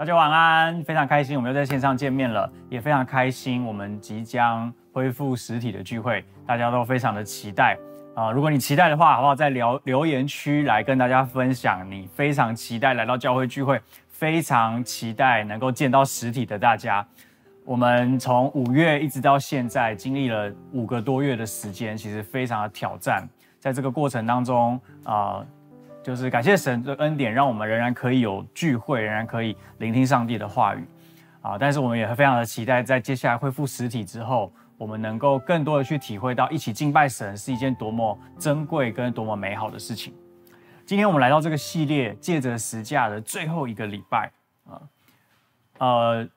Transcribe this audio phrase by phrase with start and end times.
[0.00, 7.76] 大家晚安，非常开心我们又在线上见面了，也非常开心我们即将恢复实体的聚会，大家都非常的期待
[8.14, 9.34] 啊、如果你期待的话，好不好？
[9.34, 13.78] 在留留言区来跟大家分享，你非常期待来到教会聚会，
[14.08, 17.06] 非常期待能够见到实体的大家。
[17.66, 23.28] 我们从五月一直到现在，经历了五个多月的时间，其实非常的挑战。
[23.58, 25.44] 在这个过程当中啊。
[26.02, 30.84] 就是感谢神的恩典，让我们仍然可以有聚会，仍然可以聆听上帝的话语
[31.42, 31.58] 啊！
[31.58, 40.14] 但是我们也会非常的期待，在接下来恢复实体之后，我们能够更多的去体会到一起敬拜神是一件多么珍贵跟多么美好的事情。
[40.86, 44.32] 今天我们来到这个系列，借着十架的最后一个礼拜
[44.66, 44.80] 啊，
[45.78, 46.28] 呃，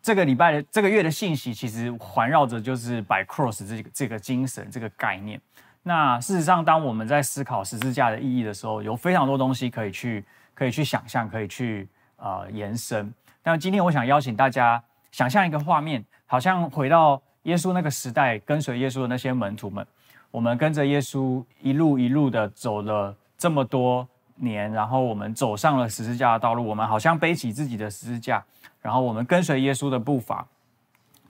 [0.00, 5.40] 这个礼拜的这个月的信息，其实环绕着就是 by cross 这个这个精神这个概念。
[5.82, 13.12] 那事实上，当我们在思考十字架的意义的时候，有非常多东西可以去可以去想象，可以去呃延伸。
[13.42, 19.86] 但今天我想邀请大家想象一个画面，好像回到耶稣那个时代，跟随耶稣的那些门徒们，
[20.30, 28.44] 我们跟着耶稣一路一路的走了这么多年，然后我们走上了十字架的道路，我们好像背起自己的十字架，
[28.82, 30.46] 然后我们跟随耶稣的步伐，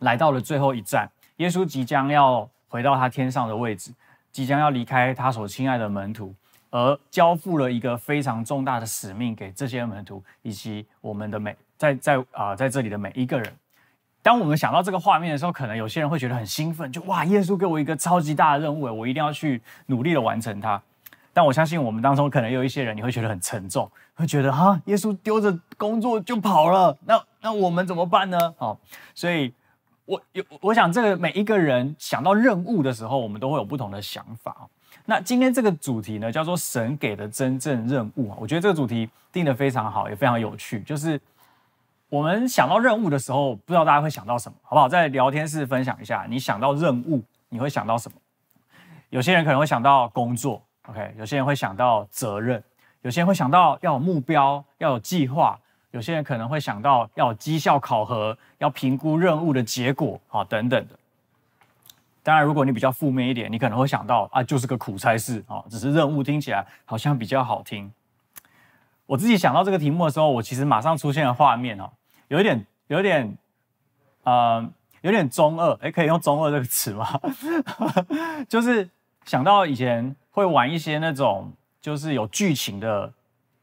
[0.00, 3.92] 来到了最后一站，耶稣即将要回到他天上的位置。
[4.30, 6.34] 即将要离开他所亲爱的门徒，
[6.70, 13.52] 而交付了一个非常重大的使命给这些门徒以及我们的每在在啊、在这里的每一个人。
[14.22, 20.80] 当我们想到这个画面的时候，可能有些人会觉得很兴奋，就哇，耶稣给我一个超级大的任务，我一定要去努力的完成它。
[21.32, 28.54] 但我相信我们当中可能有一些人，你会觉得很沉重，会觉得哈，耶稣丢着工作就跑了，那那我们怎么办呢？
[28.58, 28.78] 好，
[29.14, 29.52] 所以。
[30.08, 34.66] 我有，我想这个每一个人想到任务的时候，我们都会有不同的想法。
[35.04, 38.36] 那今天这个主题呢，叫做神给的真正任务啊。
[38.40, 40.80] 我觉得这个主题定得非常好，也非常有趣。
[40.80, 41.20] 就是
[42.08, 44.88] 我们想到任务的时候，不知道大家会想到什么，好不好？
[44.88, 48.16] 在聊天室分享一下，你想到任务，你会想到什么？
[49.10, 51.14] 有些人可能会想到工作，OK？
[51.18, 52.64] 有些人会想到责任，
[53.02, 55.58] 有些人会想到要有目标，要有计划。
[55.90, 60.98] 有些人可能会想到要绩效考核，要评估任务的结果，啊，等等的。
[62.22, 67.90] 当然，如果你比较负面一点，你可能会想到啊，就是个苦差事啊，只是任务听起来好像比较好听。
[69.06, 71.90] 我自己想到这个题目的时候，我其实马上出现了画面哦，
[72.28, 73.38] 有一点，有点，
[74.24, 74.68] 呃，
[75.00, 77.18] 有点中二，诶，可以用中二这个词吗？
[78.46, 78.86] 就是
[79.24, 81.50] 想到以前会玩一些那种
[81.80, 83.10] 就是有剧情的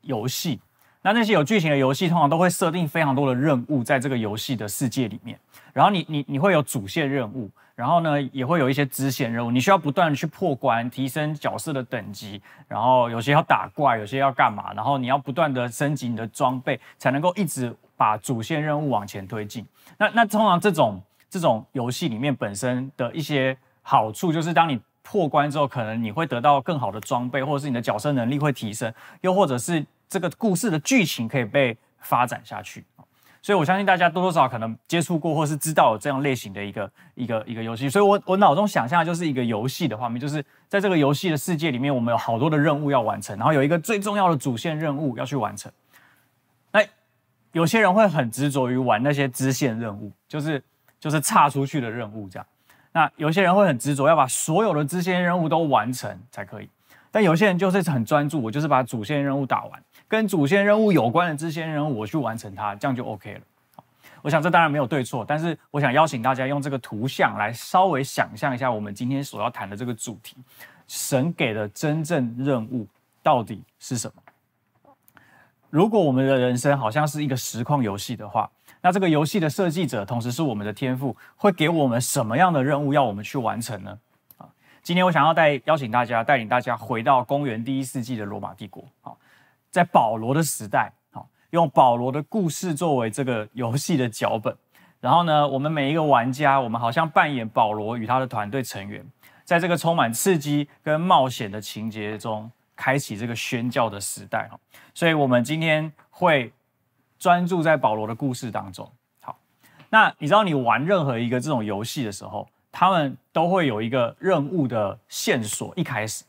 [0.02, 0.60] 游戏。
[1.06, 5.40] 那那些有剧情的游戏，通常都会设定非常多的任务在这个游戏的世界里面。
[5.72, 12.42] 然后你你你会有主线任务，然后呢也会有一些支线任务，你需要不断的去破关，提升角色的等级。
[12.68, 14.74] 然后有些要打怪，有些要干嘛？
[14.74, 19.64] 然后你要不断的升级你的装备，才能够一直把主线任务往前推进。
[20.00, 21.00] 那那通常这种
[21.30, 28.92] 这种游戏里面本身的一些好处，就是当你破关之后，可能你会得到更好的装备，或者是你的角色能力会提升，
[29.22, 29.86] 又或者是。
[30.10, 32.86] 这个故事的剧情可以被发展下去，
[33.42, 45.72] 所以我相信大家多多少少可能接触过或是知道有这样类型的一个一个一个游戏，所以我我脑中想象就是一个游戏的画面，就是在这个游戏的世界里面，我们有好多的任务要完成，然后有一个最重要的主线任务要去完成。
[46.72, 46.82] 那
[47.52, 50.64] 有些人会很执着于玩那些支线任务，就是
[51.00, 52.46] 就是岔出去的任务这样。
[52.92, 56.70] 那有些人会很执着要把所有的支线任务都完成才可以，
[57.12, 59.84] 但有些人就是很专注，我就是把主线任务打完。
[60.08, 63.42] 跟主线任务有关的支线任务，我去完成它，这样就 OK 了。
[64.22, 70.36] 我想这当然没有对错，但是我想邀请大家用这个图像来稍微想象一下，我们今天所要谈的这个主题，
[70.88, 72.88] 神给的真正任务
[73.22, 74.92] 到底是什么？
[75.70, 78.50] 如果我们的人生好像是一个实况游戏的话，
[78.82, 84.00] 那这个游戏的设计者同时是我们的天赋，会给我们什么样的任务要我们去完成呢？
[84.38, 84.48] 啊，
[84.82, 89.16] 今天我想要带邀请大家，带领大家回到公元第一世纪的罗马帝国，好。
[89.76, 94.56] 在保罗的时代，好，用保罗的故事作为这个游戏的脚本，
[95.02, 99.06] 然后呢，我们每一个玩家，我们好像扮演保罗与他的团队成员，
[99.44, 104.58] 在这个充满刺激跟冒险的情节中，开启这个宣教的时代，哈，
[104.94, 106.54] 所以我们今天会
[107.20, 108.90] 专注在保罗的故事当中。
[109.20, 109.38] 好，
[109.90, 116.24] 那你知道你玩任何一个这种游戏的时候，他们都会有一个任务的线索，一开始。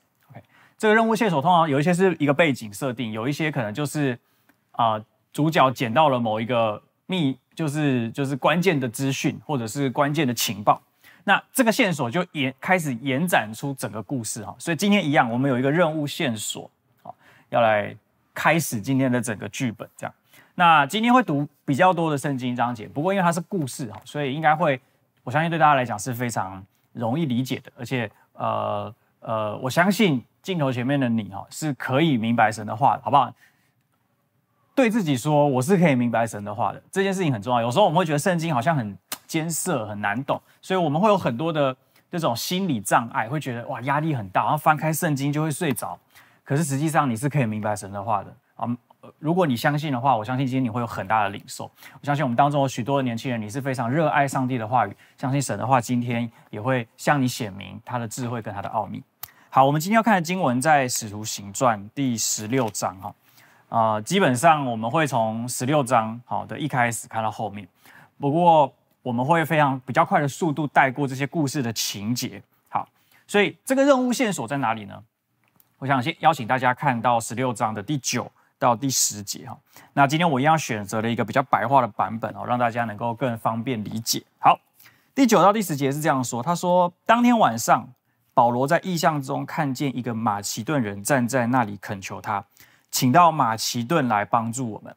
[0.78, 4.18] 这个任务线索通常有一些是一个背景设定，有一些可能就是
[4.72, 5.02] 啊、
[5.32, 10.82] 主角捡到了某一个秘，就是就是关键的资讯或者是关键的情报，
[11.24, 14.54] 那这个线索就延开始延展出整个故事哈。
[14.58, 16.70] 所以今天一样，我们有一个任务线索，
[17.02, 17.14] 好，
[17.48, 17.96] 要来
[18.34, 20.14] 开始今天的整个剧本这样。
[20.54, 24.78] 那今天会读比较多的圣经章节，不过因为它是故事哈，所以应该会，
[25.24, 26.62] 我相信对大家来讲是非常
[26.92, 28.94] 容易理解的，而且呃
[29.26, 33.32] 呃，我相信镜头前面的你哈是可以明白神的话的，好不好？
[34.72, 37.60] 对自己说我是可以明白神的话的，这件事情很重要。
[37.60, 38.96] 有时候我们会觉得圣经好像很
[39.26, 41.76] 艰涩、很难懂，所以我们会有很多的
[42.08, 45.98] 这种心理障碍，会觉得哇压力很大，然后翻开圣经就会睡着。
[46.44, 48.68] 可是实际上你是可以明白神的话的啊！
[49.18, 51.64] 如果你相信的话，我相信今天你会有很大的领受。
[52.00, 59.02] 我相信我们当中有许多的年轻人，你是非常热爱上帝的话语，相信神的话，今天也会向你显明他的智慧跟他的奥秘。
[59.48, 63.14] 好，我们今天要看的经文在《使徒行传》第十六章哈。
[63.68, 67.66] 啊、基本上我们会从十六章好的一开始看到后面，
[68.18, 68.72] 不过
[69.02, 72.42] 我们会非常比较快的速度带过这些故事的情节。
[72.68, 72.86] 好，
[73.26, 75.02] 所以这个任务线索在哪里呢？
[75.78, 79.56] 我想先邀请大家看到十六章的第九到第十节哈。
[79.94, 84.22] 那今天我一样选择了一个比较白话的版本哦，让大家能够更方便理解。
[84.38, 84.58] 好，
[85.14, 87.88] 第九到第十节是这样说：他说，当天晚上，
[88.36, 92.44] 保罗在异象中看见一个马其顿人站在那里恳求他。
[92.90, 94.94] 请到马其顿来帮助我们。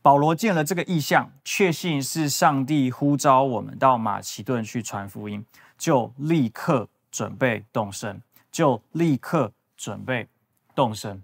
[0.00, 5.44] 保罗见了这个异象，确信是上帝呼召我们到马其顿去传福音，
[5.76, 10.26] 就立刻准备动身，就立刻准备
[10.74, 11.22] 动身。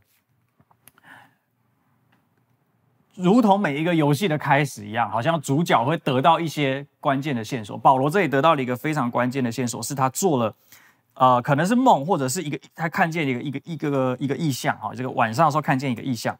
[3.14, 7.78] 如同每一个游戏的开始一样，好像主角会得到一些关键的线索。
[7.78, 10.54] 保罗这里得到了一个非常关键的线索，是他做了。
[11.14, 14.92] 呃，可能是梦，或者是一个他看见一个一个一个一个异象哈。
[14.94, 16.36] 这个晚上的时候看见一个异象，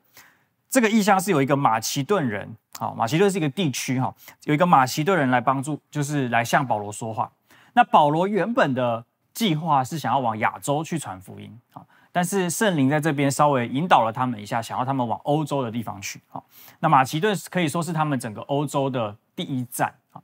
[0.68, 4.12] 这个异象是有一个马其顿人，好，马其顿是一个地区哈，
[4.44, 7.30] 有一个马其顿人来帮助，就是来向保罗说话。
[7.74, 16.20] 那保罗原本的计划是想要往亚洲去传福音啊，但是圣灵在这边稍微引导了他们一下，想要他们往欧洲的地方去。
[16.28, 16.44] 好，
[16.80, 20.20] 那马其顿可以说是他们整个欧洲的第一站啊。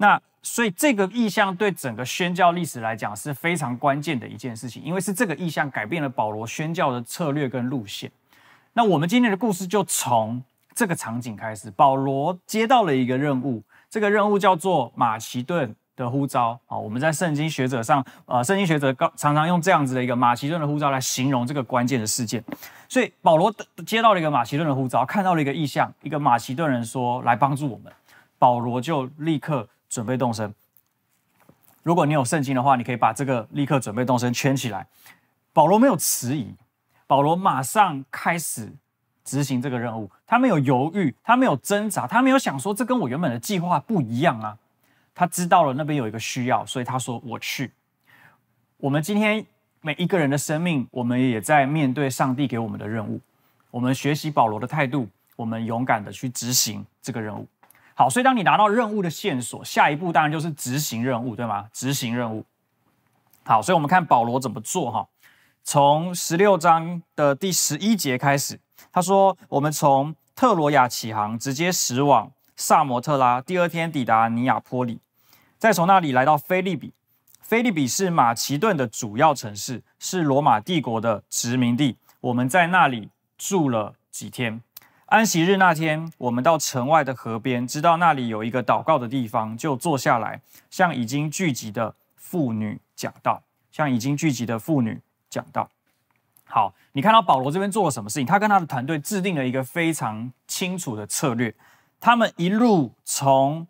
[0.00, 8.10] 那所以这个意向对整个宣教历史来讲是非常关键的一件事情，因为是这个意向改变了保罗宣教的策略跟路线。
[8.72, 10.42] 那我们今天的故事就从
[10.74, 16.78] 这个场景开始，保罗接到了一个任务，这个任务叫做马其顿的呼召啊。
[16.78, 22.42] 我们在圣经学者上，呃，圣经学者常常用这样子的一个马其顿的呼召来形容这个关键的事件。
[22.88, 23.54] 所以保罗
[23.84, 27.92] 接到了一个马其顿的呼召，看到了一个意向，一个马其顿人说来帮助我们，
[28.38, 29.68] 保罗就立刻。
[29.90, 30.54] 准备动身。
[31.82, 34.86] 如果你有圣经的话，你可以把这个立刻准备动身圈起来。
[35.52, 36.54] 保罗没有迟疑，
[37.06, 38.72] 保罗马上开始
[39.24, 40.10] 执行这个任务。
[40.26, 44.56] 他没有犹豫，他没有挣扎，他没有想说这跟我原本的计划不一样啊。
[45.14, 47.72] 他知道了那边有一个需要，所以他说我去。
[48.76, 49.44] 我们今天
[49.80, 53.20] 每一个人的生命，我们也在面对上帝给我们的任务。
[53.70, 57.46] 我们学习保罗的态度，我们勇敢的去执行这个任务。
[57.94, 61.68] 好，所以当你拿到任务的线索，下一步当然就是执行任务，对吗？
[61.72, 62.44] 执行任务。
[63.44, 65.06] 好，所以我们看保罗怎么做哈。
[65.62, 68.58] 从十六章的第十一节开始，
[68.90, 75.00] 他说：“我们从特罗亚起航，直接驶往萨摩特拉，第二天抵达尼亚波里，
[75.58, 76.94] 再从那里来到菲利比。
[77.42, 81.98] 菲利比是马其顿的主要城市，是罗马帝国的殖民地。
[82.20, 84.62] 我们在那里住了几天。”
[85.10, 90.40] 安息日那天，我们到城外的河边，知道那里有一个祷告的地方，就坐下来，
[90.70, 93.42] 向已经聚集的妇女讲道。
[93.72, 95.68] 向已经聚集的妇女讲道。
[96.44, 98.26] 好，你看到保罗这边做了什么事情？
[98.26, 101.52] 他跟他的团队制定了一个非常清楚的策略。
[101.98, 103.66] 他们一路从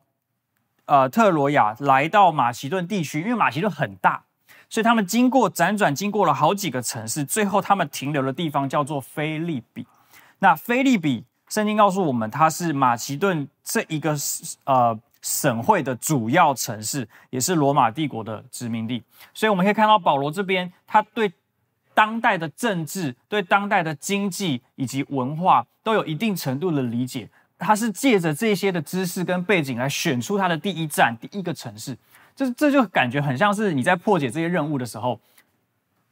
[0.84, 4.24] 呃特罗亚来到马其顿地区，因为马其顿很大，
[4.68, 9.86] 所以他们经过辗转，经过了好几个城市，最后他们停留的地方叫做菲利比。
[10.40, 11.24] 那菲利比。
[11.50, 14.16] 圣经告诉我们，它是马其顿这一个
[14.64, 19.02] 呃省会的主要城市，也是罗马帝国的殖民地。
[19.34, 21.30] 所以我们可以看到保罗这边，他对
[21.92, 27.28] 当代的政治、对当代的经济以及文化都有一定程度的理解。
[27.58, 31.98] 他是借着这些的知识跟背景来选出他的第一站、第一个城市。
[32.34, 35.20] 就是这就感觉很像是你在破解这些任务的时候，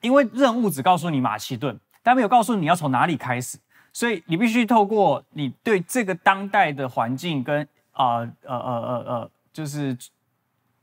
[0.00, 3.56] 因为任务只告诉你马其顿，但没有告诉你要从哪里开始。
[3.92, 9.96] 所以你必须透过你对这个当代的环境跟啊呃呃呃呃，就是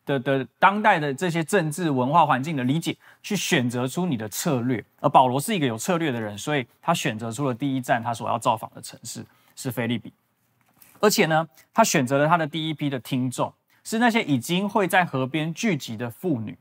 [0.06, 4.84] 的的当代的这些政治文化环境的理解，去选择出你的策略。
[5.00, 10.12] 而保罗是一个有策略的人，所以他选择出了第一站他所要造访的城市是腓立比，
[11.00, 16.58] 而且呢，他选择了他的第一批的听众是那些已经会在河边聚集的妇女，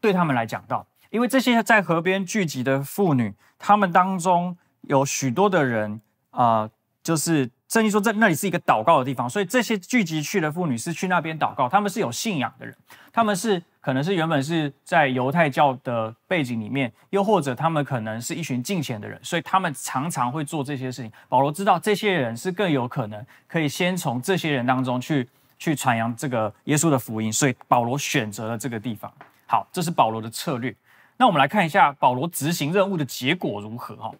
[0.00, 4.58] 对他们来讲到，因为这些在河边聚集的妇女，他们当中。
[4.82, 6.68] 有许多的人啊、
[7.02, 12.74] 就是圣经说在那里是一个祷告的地方，所以这些聚集去的妇女是去那边祷告，他们是有信仰的人，
[13.12, 21.10] 他们是可能是原本是在犹太教的背景里面，又或者他们可能是一群敬虔的人，所以他们常常会做这些事情。
[21.28, 29.12] 保罗知道这些人是更有可能可以先从这些人当中去去传扬这个耶稣的福音，所以保罗选择了这个地方。
[29.46, 30.74] 好，这是保罗的策略。
[31.18, 34.10] 那我们来看一下保罗执行任务的结果如何哈。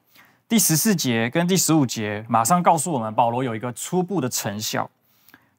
[0.49, 4.91] 第十四节跟第十五节马上告诉我们，保罗有一个初步的成效。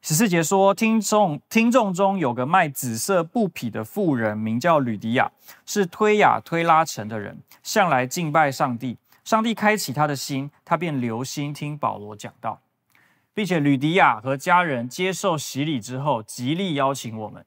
[0.00, 5.32] 十四节说，听众听众中有个卖紫色布匹的妇人，名叫吕迪亚，
[5.66, 8.96] 是推雅推拉城的人，向来敬拜上帝。
[9.24, 12.60] 上帝开启他的心，他便留心听保罗讲道，
[13.32, 17.44] 并且吕迪亚和家人接受洗礼之后，极力邀请我们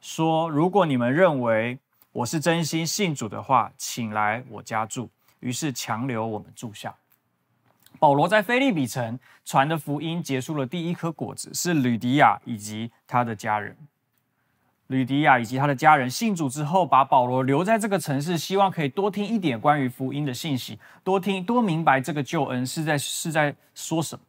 [0.00, 1.78] 说：如果你们认为
[2.12, 5.08] 我是真心信主的话，请来我家住。
[5.44, 6.94] 于是强留我们住下。
[7.98, 13.76] 保罗在腓立比城传的福音结束了第一颗果子，是吕迪亚以及他的家人。
[14.86, 24.24] 吕迪亚以及他的家人信主之后，把保罗留在这个城市，希望可以多听一点关于福音的信息，多听多明白这个救恩是在是在说什么。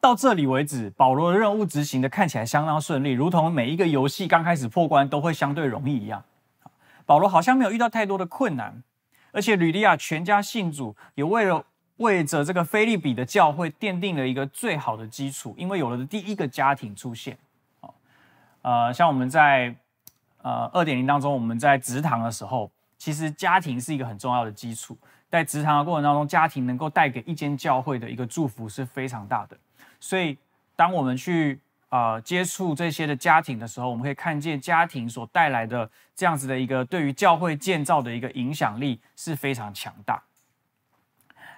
[0.00, 6.24] 到这里为止，保罗的任务执行的看起来相当顺利，如同每一个游戏刚开始破关都会相对容易一样。
[7.06, 8.82] 保罗好像没有遇到太多的困难。
[9.32, 11.64] 而且吕底亚全家信主，也为了
[11.96, 17.36] 为着这个菲利比的教会奠定了一个最好的基础，因为有了第一个家庭出现。
[17.80, 17.90] 啊
[18.62, 19.74] 呃，像我们在
[20.42, 24.96] 呃二点零当中，我们在职堂的时候，其实家庭是一个很重要的基础。
[25.28, 29.56] 在职堂的过程当中，家庭能够带给一间教会的一个祝福是非常大的。
[29.98, 30.36] 所以，
[30.76, 31.58] 当我们去
[31.92, 40.22] 呃，接触这些的家庭的时候，我们可以看见家庭所带来的这样子的一个对于教会建造的一个影响力是非常强大。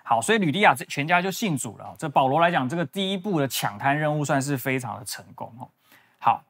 [0.02, 1.94] 好，所以吕迪亚这全家就信主了。
[1.96, 5.70] 这保罗来讲，这个第一步的抢滩任务算是非常的成功哦。
[6.18, 6.42] 好，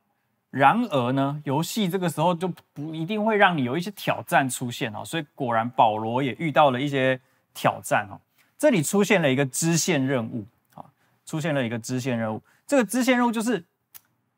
[0.48, 5.04] 然而呢，游戏这个时候就不一定会让你有一些挑战出现哦。
[5.04, 7.20] 所以果然保罗也遇到了一些
[7.52, 8.18] 挑战哦。
[8.56, 10.86] 这里出现了一个支线任务啊，
[11.26, 12.40] 出现了一个支线任务。
[12.66, 13.62] 这个支线任务就是。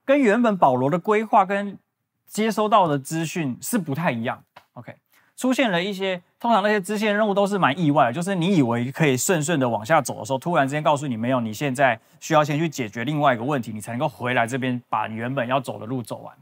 [0.06, 1.78] 跟原本保罗的规划跟
[2.26, 4.42] 接收到的资讯是不太一样。
[4.74, 4.94] OK，
[5.36, 16.34] 出现了一些，通常那些支线任务都是蛮意外的，就是你以为可以顺顺的往下走的时候，突然之间告诉你没有，你现在需要先去解决另外一个问题，你才能够回来这边把你原本要走的路走完。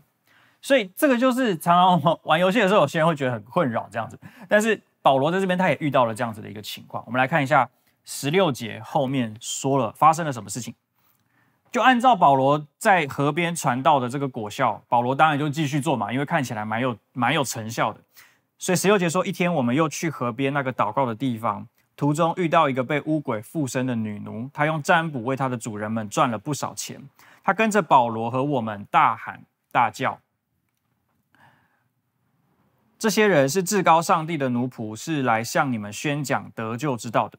[0.60, 4.18] 所以这个就是常常玩游戏的时候，有些人会觉得很困扰这样子。
[4.48, 7.02] 但是保罗在这边他也遇到了这样子的一个情况。
[7.06, 7.68] 我们来看一下
[8.04, 10.74] 十六节后面说了发生了什么事情。
[11.74, 18.00] 就按照保罗在河边传道的这个果效，保罗当然就继续做嘛，因为看起来蛮有蛮有成效的。
[18.58, 21.66] 所以十六节说，一天我们又去河边那个祷告的地方，
[21.96, 27.02] 途中遇到一个被巫鬼附身的女奴，她用占卜为她的主人们赚了不少钱。
[27.42, 30.20] 她跟着保罗和我们大喊大叫。
[33.00, 37.36] 这些人是至高上帝的奴仆，是来向你们宣讲得救之道的。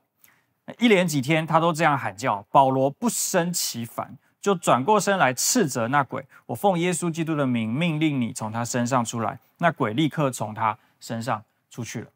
[0.80, 4.18] 一连几天，他都这样喊叫，保罗不胜其烦。
[4.46, 9.40] 就转过身来斥责那鬼，我奉耶稣基督的名命令你从他身上出来。
[9.58, 12.08] 那鬼立刻从他身上出去了。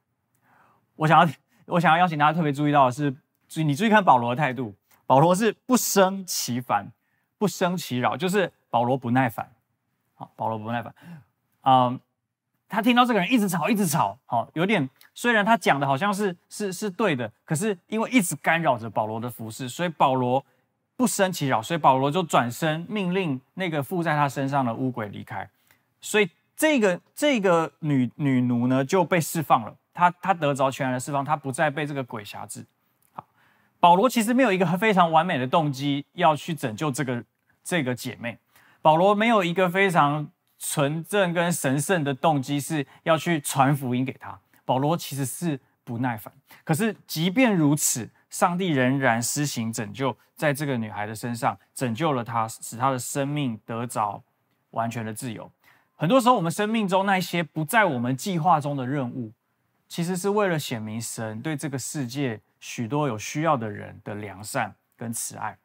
[0.95, 1.33] 我想要，
[1.65, 3.11] 我想要邀请大家特别注意到的是，
[3.47, 4.75] 注意你注意看保罗的态度。
[5.07, 6.91] 保罗是不生其烦，
[7.39, 9.51] 不生其扰，就是保罗不耐烦。
[10.13, 10.93] 好，保罗不耐烦。
[11.63, 11.99] 嗯，
[12.67, 20.45] 他听到这个人一直吵，一直吵，好，有点虽然他讲的好像是是是对的，可是因为一直干扰着保罗的服事，所以保罗。
[20.99, 25.49] 不生其扰，所以保罗就转身命令那个附在他身上的乌鬼离开，
[26.01, 32.65] 所以这个这个女女奴呢就被释放了，她她得着全然的释放，她不再被这个鬼辖制。
[33.13, 33.25] 好，
[33.79, 37.23] 保罗其实没有一个非常完美的动机要去拯救这个
[37.63, 38.37] 这个姐妹，
[38.81, 40.27] 保罗没有一个非常
[40.57, 46.33] 纯正跟神圣的动机是要去传福音给她，保罗其实是不耐烦，
[46.65, 48.09] 可是即便如此。
[48.29, 54.23] 上帝仍然施行拯救，在这个女孩的身上拯救了她，使她的生命得着
[54.71, 55.51] 完全的自由。
[55.95, 59.33] 很多时候，我们生命中那些不在我们计划中的任务，
[59.87, 65.57] 其实是为了显明神对这个世界许多有需要的人的良善跟慈爱。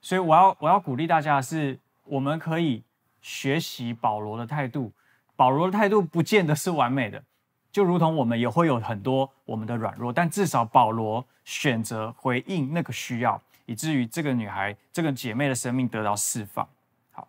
[0.00, 2.84] 所以，我要我要鼓励大家的是，我们可以
[3.20, 4.92] 学习保罗的态度。
[5.34, 7.24] 保罗的态度不见得是完美的。
[7.72, 16.66] 就如同我们也会有很多我们的软弱，但至少保罗选择回应那个需要，以至于这个女孩、这个姐妹的生命得到释放。
[17.12, 17.28] 好，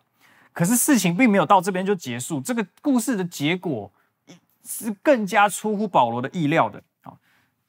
[0.51, 3.91] 可是事情并没有到这边就结束，这个故事的结果
[4.63, 6.81] 是更加出乎保罗的意料的。
[7.01, 7.17] 好，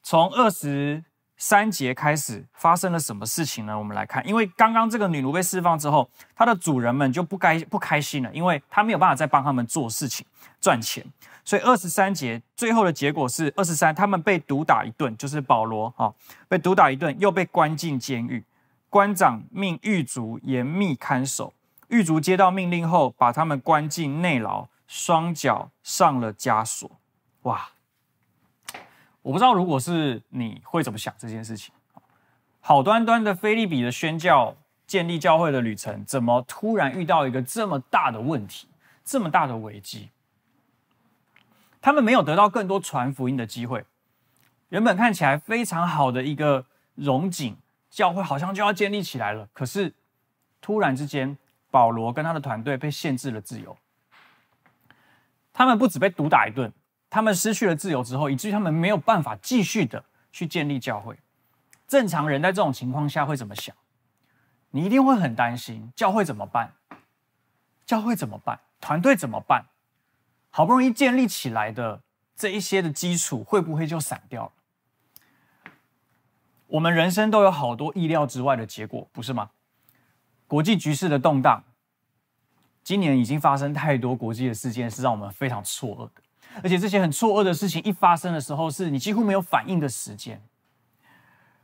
[0.01, 1.03] 从二十
[1.45, 3.77] 三节开始发生了什么事情呢？
[3.77, 10.25] 我们来看，因为刚刚这个女奴被释放之后，她的主人们就不该不开心了，因为她没有办法再帮他们做事情
[10.61, 11.05] 赚钱，
[11.43, 16.13] 所以二十三节最后的结果是二十三，他们被毒打一顿，就是保罗啊、
[16.47, 18.41] 被毒打一顿，又被关进监狱。
[18.89, 21.53] 官长命狱卒严密看守，
[21.89, 26.89] 狱卒接到命令后，把他们关进内牢，双脚上了枷锁。
[27.41, 27.67] 哇！
[29.23, 31.73] 我不知道，如果是你会怎么想这件事情？
[32.59, 38.67] 好端端的腓立比的宣教、建立教会的旅程，怎么突然遇到一个这么大的问题、
[39.03, 40.09] 这么大的危机？
[41.81, 43.85] 他们没有得到更多传福音的机会。
[44.69, 46.65] 原本看起来非常好的一个
[46.95, 47.57] 荣景，
[47.89, 49.47] 教会好像就要建立起来了。
[49.53, 49.93] 可是
[50.61, 51.37] 突然之间，
[51.69, 53.77] 保罗跟他的团队被限制了自由。
[55.53, 56.71] 他们不止被毒打一顿。
[57.13, 61.15] 他们失去了自由之后，以至于他们没有办法继续的去建立教会。
[61.87, 63.75] 正常人在这种情况下会怎么想？
[64.71, 66.73] 你一定会很担心，教会怎么办？
[67.85, 68.61] 教会怎么办？
[68.81, 69.65] 团队怎么办？
[70.49, 72.01] 好不容易建立起来的
[72.35, 74.51] 这一些的基础，会不会就散掉了？
[76.65, 79.51] 我们人生都有好多意料之外的结果，不是吗？
[80.47, 81.63] 国际局势的动荡，
[82.83, 86.22] 今年已经发生太多国际的事件，是让我们非常错愕的。
[86.61, 90.41] 而且这些很错愕的事情一发生的时候，是你几乎没有反应的时间。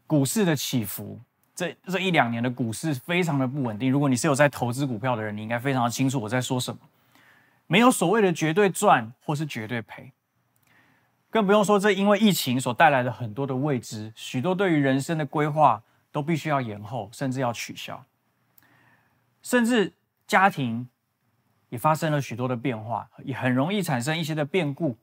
[0.08, 1.20] 股市的起伏，
[1.54, 3.92] 这这一两年的股市非常的不稳定。
[3.92, 6.80] 如果你是有在投资股票的人，你应该非常的清楚我在说什么。
[7.68, 10.12] 没有所谓的绝对赚或是绝对赔，
[11.30, 18.04] 更不用说这因为疫情所带来的很多的未知，许多对于人生的规划都必须要延后，甚至要取消，
[19.44, 19.94] 甚至
[20.26, 20.90] 家庭。
[21.70, 24.98] 也发生了许多的变化，也很容易产生一些的变故，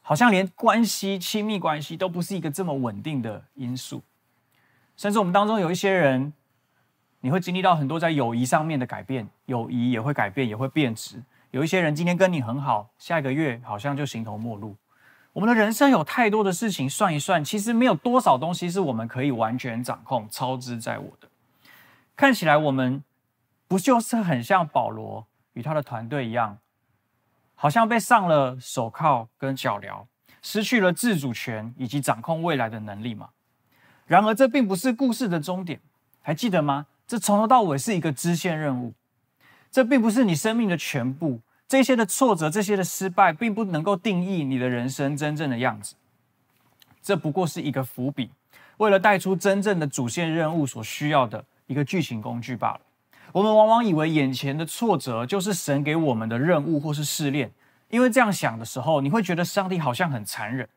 [0.00, 4.02] 好像连关系、亲密关系都不是一个这么稳定的因素。
[4.96, 6.32] 甚至我们当中有一些人，
[7.20, 11.22] 你会经历到很多在友谊上面的改变，友谊也会改变，也会变质。
[11.50, 14.76] 有一些人今天跟你很好，下一个月好像就形同陌路。
[15.32, 21.28] 我们的人生有太多的事情，算一算，其实没有多少东西是我们可以完全掌控、操之在我的。
[22.16, 23.02] 看起来我们
[23.66, 25.26] 不就是很像保罗？
[25.52, 26.58] 与他的团队一样，
[27.54, 30.06] 好像被上了手铐跟脚镣，
[30.42, 33.30] 失去了自主权以及掌控未来的能力嘛。
[34.06, 35.80] 然而，这并不是故事的终点，
[36.20, 36.86] 还记得吗？
[37.06, 38.94] 这从头到尾是一个支线任务。
[39.70, 45.94] 这并不是你生命的全部，这些的挫折、这些的失败，并不能够定义你的人生真正的样子。
[47.00, 48.30] 这不过是一个伏笔，
[48.78, 52.80] 为了带出真正的主线任务所需要的一个剧情工具罢了。
[53.32, 57.50] 我们往往以为眼前的挫折就是神给我们的任务或是试炼，
[57.88, 60.68] 因为这样想的时候，你会觉得上帝好像很残忍。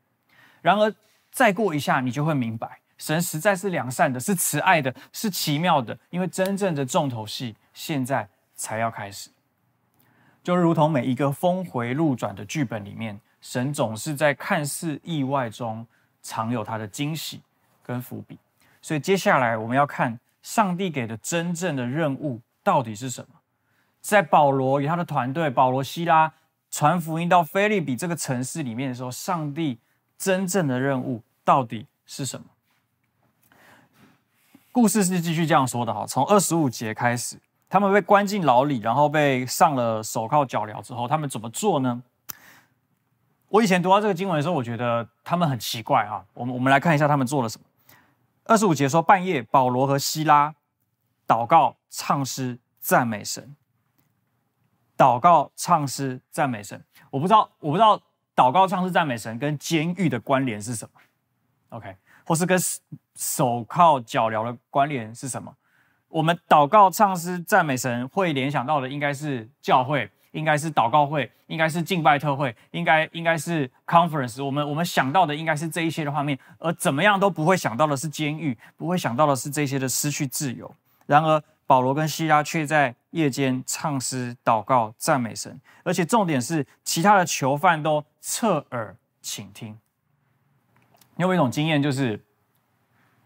[0.62, 0.94] 然而，
[1.32, 5.98] 再过一下，你就会明白，神实在是良善的，是慈爱的，是奇妙的。
[6.10, 9.30] 因为真正的重头戏现在才要开始，
[10.44, 15.86] 就如同每一个峰回路转的剧本里面，神总是在看似意外中
[16.22, 17.42] 藏有他的惊喜
[17.82, 18.38] 跟伏笔。
[18.82, 20.20] 所以接下来我们要看。
[20.43, 23.39] 上帝给的真正的任务到底是什么？
[24.01, 26.34] 在保罗与他的团队保罗西拉
[26.69, 29.79] 传福音到腓利比这个城市里面的时候，上帝
[30.17, 32.45] 真正的任务到底是什么？
[34.71, 37.38] 故事是继续这样说的哈，从二十五节开始，
[37.69, 42.03] 他们被关进牢里，然后被上了手铐脚镣之后，他们怎么做呢？
[43.47, 46.25] 我以前读到这个经文的时候，我觉得他们很奇怪啊。
[46.34, 47.65] 我们我们来看一下他们做了什么。
[48.45, 50.53] 二十五节说，半夜保罗和西拉
[51.27, 53.56] 祷告、唱诗、赞美神。
[54.97, 56.84] 祷告、唱诗、赞美神。
[57.10, 57.99] 我不知道，我不知道
[58.36, 60.99] 祷告、唱诗、赞美神跟监狱的关联是什么
[61.69, 62.58] ？OK，或是跟
[63.15, 65.56] 手铐脚镣的关联是什么？
[66.10, 70.12] 我们祷告、唱诗、赞美神会联想到的应该是教会。
[70.34, 74.43] 应该是祷告会，应该是敬拜特会，应该应该是 conference。
[74.43, 80.76] 我们我们想到的应该是这一些的画面，而怎么样都不会想到的是监狱，不会想到的是这些的失去自由。
[81.06, 89.78] 然而保罗跟西拉却在夜间唱诗、祷告、赞美神，而且重点是其他的囚犯都侧耳倾听。
[91.15, 92.19] 你有一种经验，就是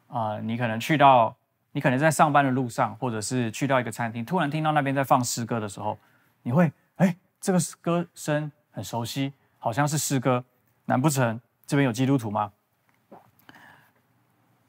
[0.07, 1.33] 啊、你可能去到，
[1.71, 5.97] 你可能在上班的路上，或者是去到一个餐厅，突然听到那边在放诗歌的时候，
[6.43, 6.69] 你会。
[6.97, 10.43] 哎，这个歌声很熟悉，好像是诗歌。
[10.85, 12.51] 难不成这边有基督徒吗？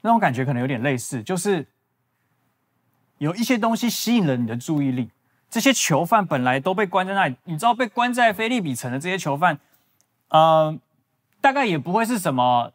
[0.01, 1.67] 那种感觉可能有点类似，就是
[3.19, 5.11] 有一些东西吸引了你的注意力。
[5.51, 9.59] 这些囚犯本来都被关在那里，你知道被关在菲利比城的这些囚犯，
[10.29, 10.79] 呃，
[11.41, 12.73] 大概也不会是什么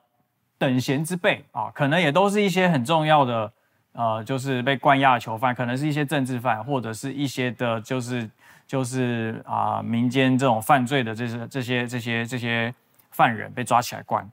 [0.58, 3.54] 等闲之辈啊，可能也都是一些很重要的，
[3.92, 8.28] 呃，就是被关押的囚犯，可能是一些政治犯，或者是一些的，就是
[8.66, 12.74] 就是啊、民间这种犯罪的这些这些这些这些
[13.12, 14.30] 犯人被抓起来关。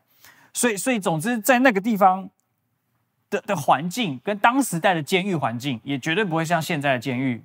[0.52, 2.28] 所以，所以总之，在那个地方
[3.28, 7.42] 的的环境跟当时代的监狱环境，也绝对不会像现在的监狱，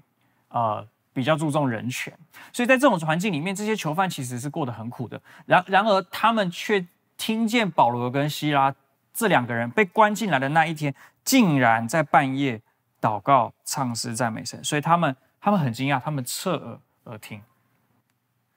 [0.50, 0.88] 呃。
[1.15, 2.13] 比较注重人权，
[2.52, 5.21] 所以在这种环境里面，这些囚犯其实是过得很苦的。
[5.45, 8.76] 然然而，他们却听见保罗跟希拉
[9.13, 10.93] 这两个人被关进来的那一天，
[11.24, 12.62] 竟然在半夜
[13.00, 14.62] 祷告、唱诗、赞美神。
[14.62, 17.43] 所以他们他们很惊讶，他们侧耳而听。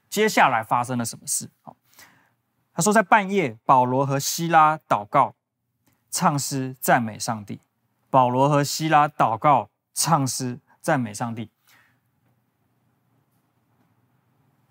[0.08, 1.50] 接下来发生了什么事？
[1.60, 1.76] 好，
[2.72, 5.34] 他说在半夜，保罗和希拉祷告、
[6.10, 7.60] 唱诗、赞美上帝。
[8.08, 11.50] 保罗和希拉祷告、唱诗、赞美上帝。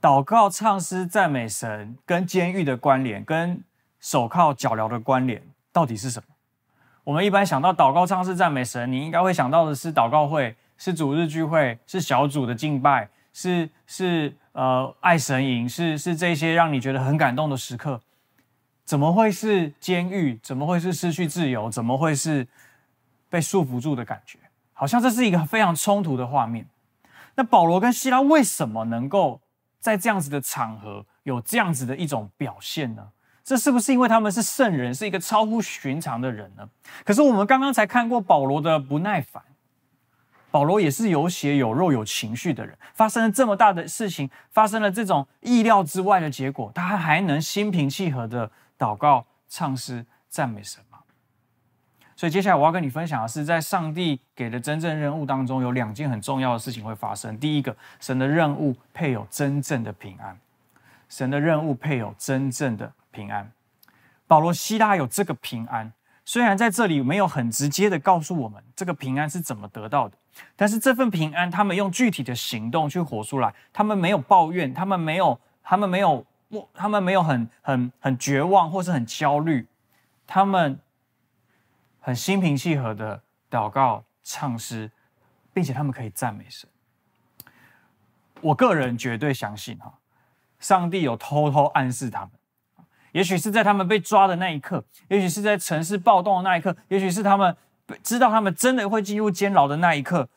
[0.02, 3.64] 祷告、唱诗、赞美神，跟监狱的关联，跟
[4.00, 6.34] 手铐脚镣的关联，到底是什么？
[7.04, 18.00] 我们一般想到祷告、唱诗、赞美神，你应该会想到的是祷告会，是主日聚会，是小组的敬拜，是是呃爱神营，是是这些让你觉得很感动的时刻。
[18.86, 20.40] 怎么会是监狱？
[20.42, 21.70] 怎么会是失去自由？
[21.70, 22.48] 怎么会是
[23.30, 24.40] 被束缚住的感觉？
[24.74, 26.68] 好像这是一个非常冲突的画面。
[27.36, 29.42] 那保罗跟西拉为什么能够？
[29.80, 33.10] 在这样子的场合，有这样子的一种表现呢？
[33.44, 36.68] 这是不是因为他们是圣人，是一个超乎寻常的人呢？
[37.06, 39.42] 可是我们刚刚才看过保罗的不耐烦，
[40.58, 50.98] 保罗也是有血有肉有情绪的人，发生了这么大的事情，发生了这种意料之外的结果，他还能心平气和的祷告、唱诗、赞美神吗？
[52.16, 57.38] 所以接下来我要跟你分享的是，在上帝给的真正任务当中，有两件很重要的事情会发生。
[57.38, 60.36] 第一个，神的任务配有真正的平安。
[61.08, 63.52] 神的任务配有真正的平安。
[64.26, 65.94] 保罗、希拉有这个平安，
[66.26, 70.18] 虽然在这里没有很直接的告诉我们这个平安是怎么得到的，
[70.56, 73.54] 但是这份平安，他们用具体的行动去活出来。
[73.72, 76.26] 他们没有抱怨，他们没有，他们没有，
[76.74, 79.68] 他们没有很很很绝望或是很焦虑，
[80.26, 80.80] 他们。
[82.00, 83.22] 很心平气和的
[83.52, 84.90] 祷告、唱诗，
[85.54, 86.70] 并且他们可以赞美神。
[88.40, 89.94] 我个人绝对相信哈，
[90.58, 92.30] 上帝有偷偷暗示他们，
[93.12, 97.58] 也许是在他们被抓的那一刻，也许是在城市暴动的那一刻，也许是他们
[98.04, 100.28] 知道他们真的会进入监牢的那一刻。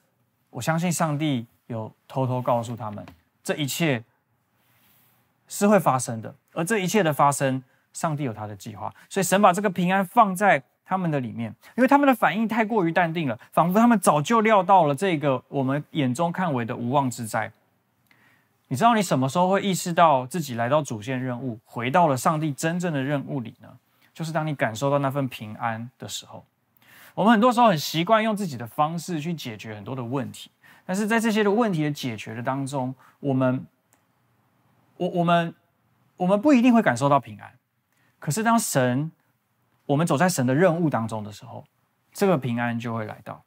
[0.50, 3.04] 我相信上帝有偷偷告诉他们，
[3.42, 4.02] 这一切
[5.48, 10.62] 是会发生的，而这一切的发生，上帝有他的计划，所以神把这个平安放在。
[10.82, 17.52] 他们的里面，因为他们的反应太过于淡定了，仿佛他们早就料到了这个我们眼中看为的无妄之灾。
[18.66, 23.68] 你知道你什么时候会意识到自己来到主线任务，回到了上帝真正的任务里呢？
[24.12, 26.44] 就是当你感受到那份平安的时候。
[27.20, 30.50] 我们很多时候很习惯用自己的方式去解决很多的问题，
[30.86, 33.66] 但是在这些的问题的解决的当中，我们，
[34.96, 35.54] 我我们
[36.16, 37.52] 我们不一定会感受到平安。
[38.18, 39.12] 可是当神
[39.84, 41.62] 我们走在神的任务当中的时候，
[42.10, 43.44] 这个平安就会来到。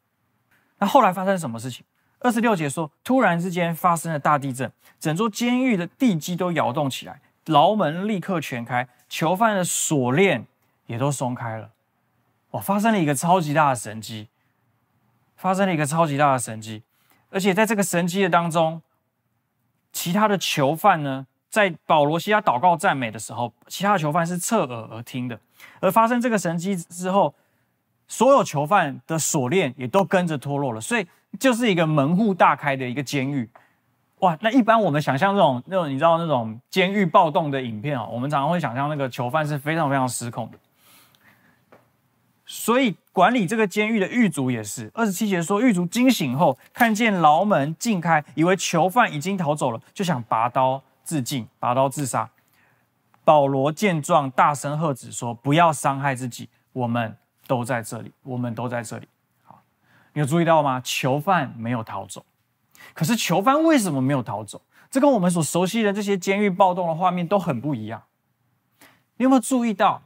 [0.77, 1.83] 那后来发生什么事情？
[2.19, 10.45] 二十六节说，突然之间发生了大地震，整座监狱的地基都摇动起来，牢门立刻全开，囚犯的锁链
[10.85, 11.71] 也都松开了。
[12.53, 14.29] 哇，发生了一个超级大的神迹，
[15.35, 16.83] 发生了一个超级大的神迹，
[17.29, 18.81] 而且在这个神迹的当中，
[19.91, 25.39] 其他的囚犯呢，在保罗西亚祷告赞美的时候，其他的囚犯是侧耳而听的。
[25.79, 27.33] 而发生这个神迹之后，
[28.07, 31.07] 所有囚犯的锁链也都跟着脱落了，所以
[31.39, 33.49] 就是一个门户大开的一个监狱。
[34.19, 40.57] 哇，那一般我们想象那种那种你知道那种监狱暴动的影片啊，我们常常会想象那个囚犯是非常非常失控的。
[42.45, 52.29] 所以管理这个监狱的狱卒也是，二十七节说，狱卒惊醒后看见牢门尽开，以为囚犯已经逃走了，就想拔刀自尽，拔刀自杀。
[53.23, 57.15] 保罗见状，大声喝止说：“不要伤害自己，我们
[57.47, 59.07] 都在这里，我们都在这里。”
[59.43, 59.63] 好，
[60.11, 60.81] 你有注意到吗？
[60.83, 62.25] 囚犯没有逃走，
[62.93, 64.61] 可是囚犯为什么没有逃走？
[64.91, 68.03] 这跟我们所熟悉的这些监狱暴动的画面都很不一样。
[69.15, 70.03] 你有没有注意到，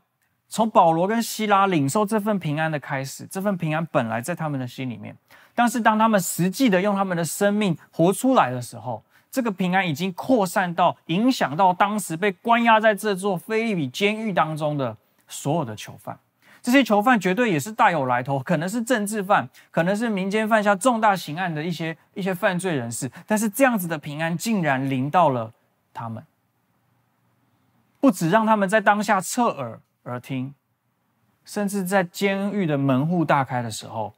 [0.49, 5.15] 从保罗跟希拉领受这份平安的开始，这份平安本来在他们的心里面，
[5.53, 14.95] 但是当他们实际的用他们的生命活出来的时候，这个平安已经扩散到影响到当时被关押在这座腓立比监狱当中的
[15.27, 16.17] 所有的囚犯。
[16.61, 23.09] 这些囚犯绝对也是大有来头，可能是政治犯，可能是民间犯下重大刑案的一些一些犯罪人士。
[23.25, 25.53] 但是这样子的平安竟然临到了
[25.93, 26.25] 他们，
[27.99, 29.79] 不止让他们在当下侧耳
[30.09, 30.53] 而听，
[31.43, 34.13] 甚至在监狱的门户大开的时候，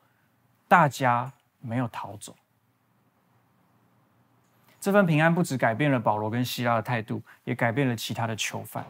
[0.68, 2.36] 大家没有逃走。
[4.80, 8.86] 这份平安不止改变了保罗跟希拉的态度，也改变了其他的囚犯。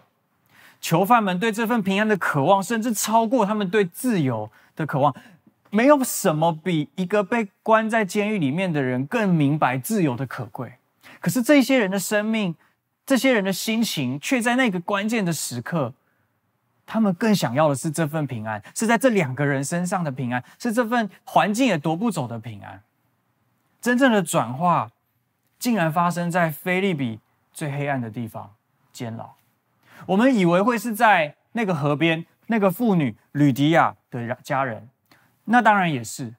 [0.79, 5.15] 囚犯们对这份平安的渴望，甚至超过他们对自由的渴望。
[5.71, 10.73] 没有什么比一个被关在监狱里面的人更明白自由的可贵。
[11.19, 12.55] 可是这些人的生命，
[13.05, 15.93] 这些人的心情，却在那个关键的时刻，
[16.89, 22.81] 他们更想要的是这份平安，是在这两个人身上的平安，是这份环境也夺不走的平安。
[23.79, 24.89] 真正的转化，
[25.59, 27.19] 竟然发生在腓立比
[27.53, 28.55] 最黑暗的地方——
[28.91, 29.35] 监牢。
[30.07, 34.89] 我们以为会是在那个河边，那个妇女吕迪亚的家人，
[35.45, 36.33] 那当然也是。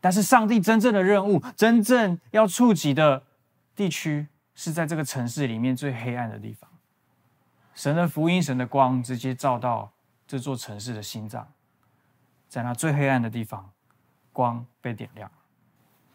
[0.00, 3.22] 但是上帝真正的任务，真正要触及的
[3.76, 6.67] 地区，是在这个城市里面最黑暗的地方。
[7.78, 9.92] 神的福音，神的光，直接照到
[10.26, 11.46] 这座城市的心脏，
[12.48, 13.70] 在那最黑暗的地方，
[14.32, 15.30] 光被点亮。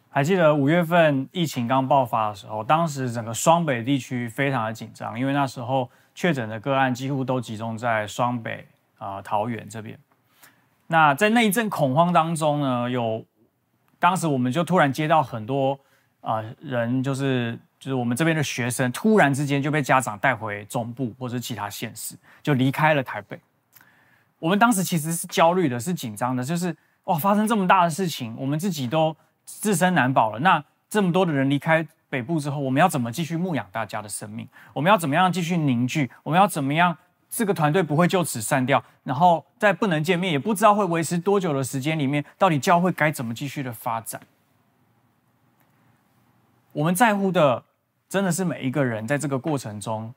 [0.09, 5.89] 还记得五月份疫情刚爆发的时候，当时整个双北地区非常的紧张，因为那时候。
[6.15, 8.67] 确诊的个案几乎都集中在双北
[8.99, 9.97] 啊、桃园这边。
[10.85, 13.25] 那在那一阵恐慌当中呢，有
[13.97, 15.79] 当时我们就突然接到很多
[16.21, 23.37] 啊、人，就是就是我们这边的学生，突然之间就被家长带回中部或者其他县市，就离开了台北。
[24.39, 30.39] 我们当时其实是焦虑的，是紧张的，就是哇，发生这么大的事情，我们自己都自身难保了。
[30.39, 31.85] 那这么多的人离开。
[32.09, 34.47] 北部之后，我们要怎么继续牧养大家的生命？
[34.71, 36.11] 我们要怎么样继续凝聚？
[36.21, 36.95] 我们要怎么样
[37.27, 38.83] 这个团队不会就此散掉？
[39.03, 44.21] 然后在不能见面，也不知道会维持多久的时间里面，到底教会该怎么继续的发展？
[46.73, 47.63] 我们在乎的
[48.13, 50.13] 真的是每一个人在这个过程中，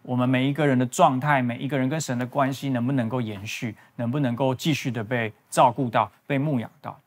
[0.00, 6.98] 我们每一个人的状态，每一个人跟神的关系能不能够延续，能不能够继续的被照顾到，被牧养到？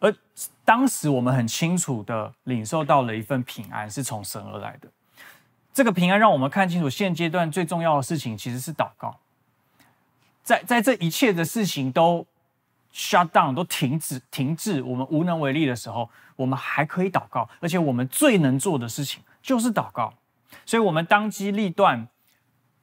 [0.00, 0.14] 而
[0.66, 4.88] 当时我们很清楚的领受到了一份平安，是从神而来的。
[5.72, 9.18] 这个平安让我们看清楚，现阶段最重要的事情其实是祷告。
[10.42, 12.26] 在在这一切的事情都
[12.94, 20.14] shut down 都停止停滞，我们无能为力的时候，我们还可以祷告，而且我们最能做的事情就是祷告。
[20.64, 22.06] 所以，我们当机立断，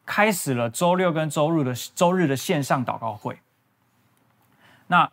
[0.06, 3.40] 开始了周六跟周日的周日的线上祷告会。
[4.88, 5.10] 那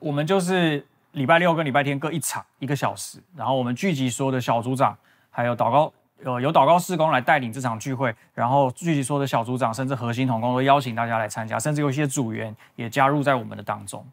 [0.00, 0.84] 我们就是。
[1.14, 3.18] 礼拜六跟礼拜天各一场，一个小时。
[3.34, 4.96] 然后我们聚集所有的小组长，
[5.28, 5.92] 还有祷告，
[6.24, 8.14] 呃，有祷告事工来带领这场聚会。
[8.34, 14.06] 然后聚集所有的小组长，甚至核心同工都邀请大家来参加，甚至有一些组员也加入在我们的当中。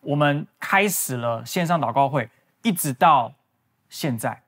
[0.00, 2.28] 我们开始了线上祷告会，
[2.62, 3.32] 一直到
[3.88, 4.42] 现在，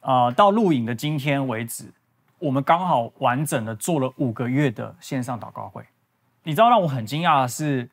[0.00, 1.92] 呃，到录影的今天为止，
[2.38, 5.84] 我们刚好完整的做了五个月的线上祷告会。
[6.42, 7.88] 你知道让我很惊讶的是。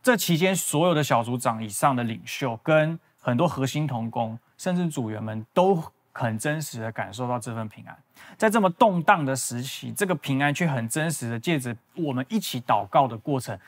[0.00, 5.82] 这期间，所有的小组长以上的领袖跟很多核心同工，甚至组员们，都
[6.18, 7.96] 很真实的感受到这份平安。
[8.36, 13.58] 在这么动荡的时期，这个平安却很真实的借着我们一起祷告的过程，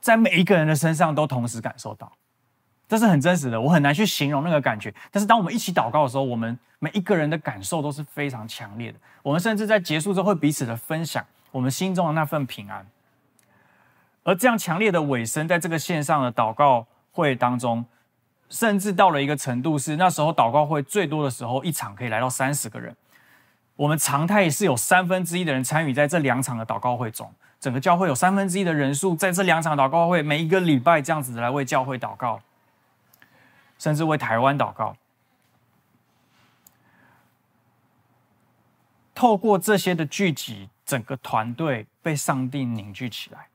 [0.00, 2.10] 在每一个人的身上都同时感受到。
[2.88, 4.92] 这是很真实的，我很难去形容那个感觉。
[5.12, 8.98] 但是当我们一起祷告的时候，我们每一个人的感受都是非常强烈的。
[9.22, 12.84] 我们甚至在结束之后会彼此的分享我们心中的那份平安。
[14.24, 17.84] 而这样强烈的尾声，在这个线上的祷告会当中，
[18.50, 22.94] 甚至到了一个程度，是那时候祷告会最多的时候，一场可以来到三十个人。
[23.76, 32.40] 我们常态是有三分之一的人参与在这两场的祷告会中，整个教会有三分之一的人数在这两场祷告会，每一个礼拜这样子来为教会祷告，
[33.78, 34.94] 甚至为台湾祷告。
[39.14, 43.46] 透过这些的聚集，整个团队被上帝凝聚起来。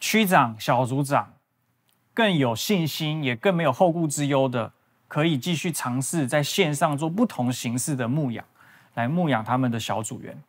[0.00, 1.32] 区长、小组长
[2.14, 4.72] 更有信心，也更没有后顾之忧的，
[5.08, 8.44] 可以继续尝试在线上做不同形式的牧养，
[8.94, 10.40] 来牧养他们的小组员，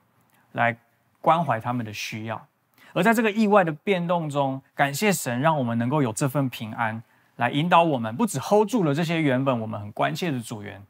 [0.52, 0.78] 来
[1.20, 2.48] 关怀他们的需要。
[2.94, 7.02] 而在这个意外的变动中，感谢神，让我们能够有这份平安，
[7.38, 10.82] 来引导我们，不止 hold 住了这些原本我们很关切的组员。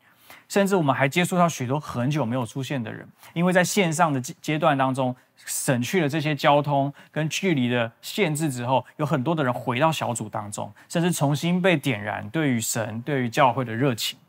[0.47, 14.19] 甚至我们还接触到许多很久没有出现的人，因为在线上的阶阶段当中，省去了这些交通跟距离的限制之后，有很多的人回到小组当中，甚至重新被点燃对于神、对于教会的热情。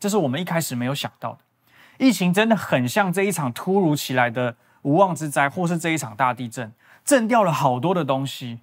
[0.00, 1.38] 这是我们一开始没有想到的。
[1.98, 6.72] 疫情真的很像这一场突如其来的无妄之灾，或是这一场大地震，
[7.04, 8.60] 震掉了好多的东西。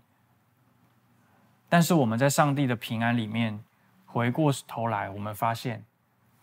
[1.69, 3.63] 但是我们在上帝的平安里面，
[4.07, 5.85] 回过头来，我们发现。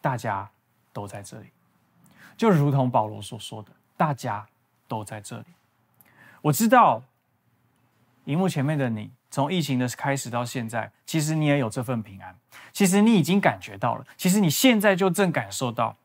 [0.06, 0.48] 大家
[0.92, 1.48] 都在这里，
[2.36, 4.46] 就如同保罗所说的，大家
[4.86, 5.46] 都在这里。
[6.42, 7.02] 我知道，
[8.26, 12.36] 荧幕前面的你，从疫情的开始到现在，其实你也有这份平安。
[12.72, 15.96] 其实你已经感觉到了，其实你现在就正感受到。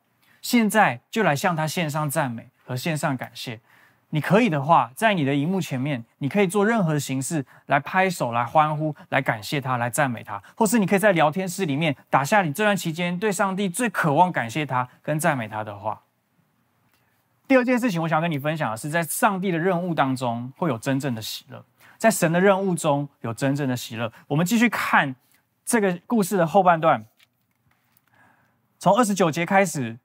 [0.42, 3.62] 现在就来向他献上赞美和献上感谢。
[4.14, 16.02] 你可以的话，在你的荧幕前面，你可以做任何形式来拍手、来欢呼、来感谢他、来赞美他，或是你可以在聊天室里面打下你这段期间对上帝最渴望感谢他跟赞美他的话。
[17.48, 21.64] 第二件事情，我想跟你分享的是，在上帝的任务当中会有真正的喜乐，
[21.98, 24.12] 在神的任务中有真正的喜乐。
[24.28, 25.16] 我们继续看
[25.66, 27.06] 这个故事的后半段，
[28.78, 29.98] 从二十九节开始。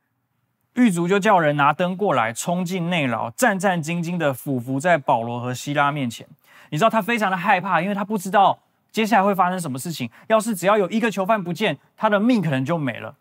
[0.76, 6.26] 狱卒就叫人拿灯过来，冲进内牢，战战兢兢地俯伏在保罗和希拉面前。
[6.68, 8.58] 你知道他非常的害怕，因为他不知道
[8.92, 10.10] 接下来会发生什么事情。
[10.26, 13.16] 要是只要有一个囚犯不见，他的命可能就没了。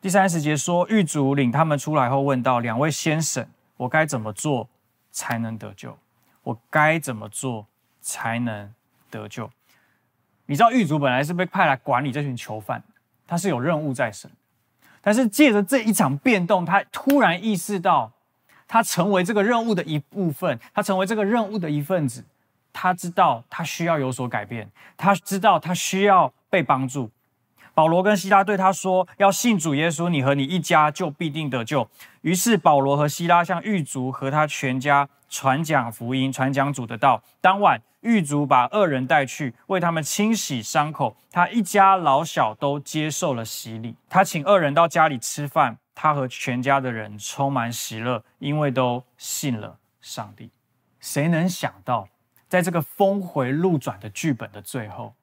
[0.00, 4.68] 第三十节说，狱卒领他们出来后问道：“两位先生，我该怎么做
[5.12, 5.96] 才能得救？
[6.42, 7.66] 我该怎么做
[8.00, 8.72] 才能
[9.10, 9.50] 得救？”
[10.46, 12.82] 你知道狱卒本来是被派来管理这群囚犯，
[13.26, 14.30] 他是有任务在身。
[15.06, 18.10] 但是借着这一场变动，他突然意识到，
[18.66, 22.24] 他成为这个任务的一部分，他成为这个任务的一份子。
[22.72, 27.08] 他知道他需要有所改变，他知道他需要被帮助。
[27.72, 31.88] 保罗跟希拉对他说：“要信主耶稣，你和你一家就必定得救。”
[32.22, 37.22] 于是保罗和希拉向狱卒和他全家传讲福音，传讲主的道。
[37.40, 37.80] 当晚。
[38.06, 41.16] 狱卒把二人带去，为他们清洗伤口。
[41.30, 43.96] 他一家老小都接受了洗礼。
[44.08, 45.76] 他请二人到家里吃饭。
[45.98, 50.50] 他和全家的人充满喜乐，因为都信了上帝。
[51.00, 52.06] 谁能想到，
[52.50, 55.14] 在这个峰回路转的剧本的最后，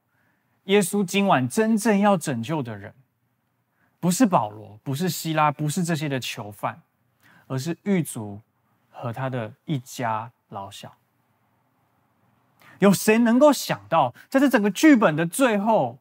[0.63, 2.95] 耶稣今晚真正要拯救的人，
[3.99, 6.81] 不是保罗，不是希拉，不是这些的囚犯，
[7.45, 8.41] 而是狱卒
[8.89, 10.91] 和他的一家老小。
[12.83, 15.99] 有谁能够想到，在这整个剧本的最后，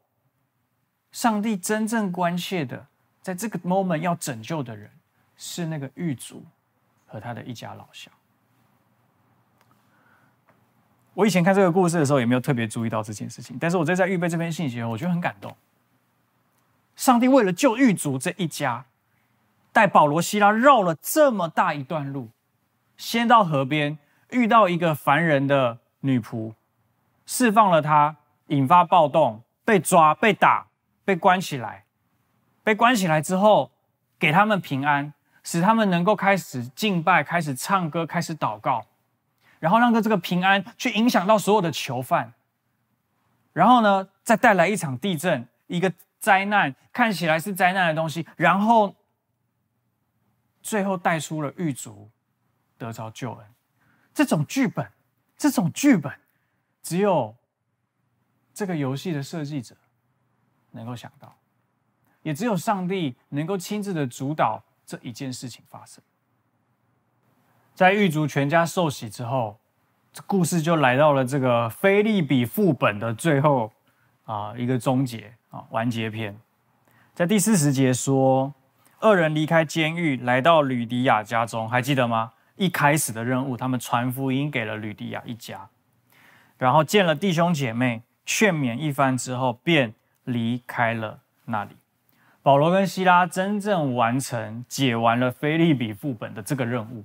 [1.13, 2.89] 上帝真正关切的，
[3.21, 4.91] 在这个 moment 要拯救的人，
[5.37, 6.45] 是那个狱卒
[7.07, 8.11] 和他的一家老小。
[11.15, 13.57] 我以前看这个故事的时候，也没有特别注意到这件事情。
[13.61, 15.57] 但是我在在预备这篇信息，我觉得很感动。
[16.97, 18.87] 上帝为了救狱卒这一家，
[19.73, 22.31] 带保罗、西拉绕了这么大一段路，
[22.97, 23.99] 先到河边
[24.31, 26.55] 遇到一个凡人的女仆。
[27.35, 28.15] 释放了他，
[28.49, 30.67] 引发暴动，被抓、被打、
[31.03, 31.87] 被关起来。
[32.63, 33.71] 被关起来之后，
[34.19, 38.85] 给他们平安，使他们能够开始敬拜、开始唱歌、开始祷告，
[39.61, 42.35] 然后让这个平安去影响到所有的囚犯。
[43.55, 48.95] 然后呢，再带来一场地震，一个灾难，看起来是灾难的东西，然后
[50.61, 52.11] 最后带出了狱卒
[52.77, 53.47] 得着救恩。
[54.13, 54.87] 这种剧本，
[55.39, 56.13] 这种剧本。
[56.83, 57.35] 只有
[58.53, 59.77] 这个游戏的设计者
[60.73, 61.37] 能够想到，
[62.23, 66.03] 也只有上帝能够亲自的主导这一件事情发生。
[67.75, 69.59] 在狱卒全家受洗之后，
[70.13, 73.73] 这故事就来到了这个腓利比副本的最后
[74.25, 76.37] 啊一个终结啊完结篇。
[77.15, 78.53] 在第四十节说，
[78.99, 82.33] 二人离开监狱，来到吕迪亚家中，还记得吗？
[82.57, 85.69] 一开始的任务，他们传福音给了吕迪亚一家。
[86.63, 91.71] 然后见了弟兄姐妹，劝勉一番之后，便离开了那里。
[92.41, 97.03] 保罗跟希拉真正完成解完了菲利比副本的这个任务，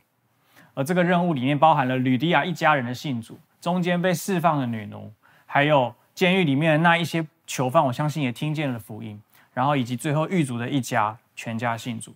[0.75, 5.11] 而这个任务里面包含了吕迪亚一家人的信主，中间被释放的女奴，
[5.47, 9.19] 还有监狱里面的那一些囚犯，我相信也听见了福音，
[9.55, 12.13] 然后以及最后狱卒的一家全家信主，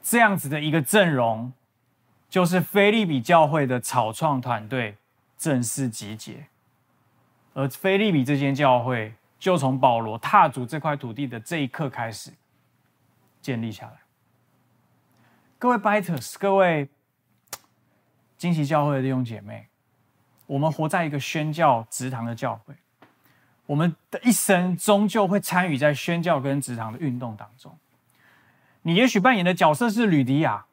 [0.00, 1.52] 这样子的一个阵容，
[2.28, 4.94] 就是菲利比教会的草创团队。
[5.40, 6.48] 正式集结，
[7.54, 12.30] 而腓立比这间教会就从保罗踏足这块土地的这一刻开始
[13.40, 14.00] 建立下来。
[15.58, 16.90] 各位 Biters，各位
[18.36, 19.68] 惊奇教会的弟兄姐妹，
[20.46, 22.74] 我们活在一个宣教职堂的教会，
[23.64, 27.78] 我们的一生终究会参与在宣教跟职堂的运动当中。
[28.82, 30.66] 你也许扮演的角色是吕迪亚，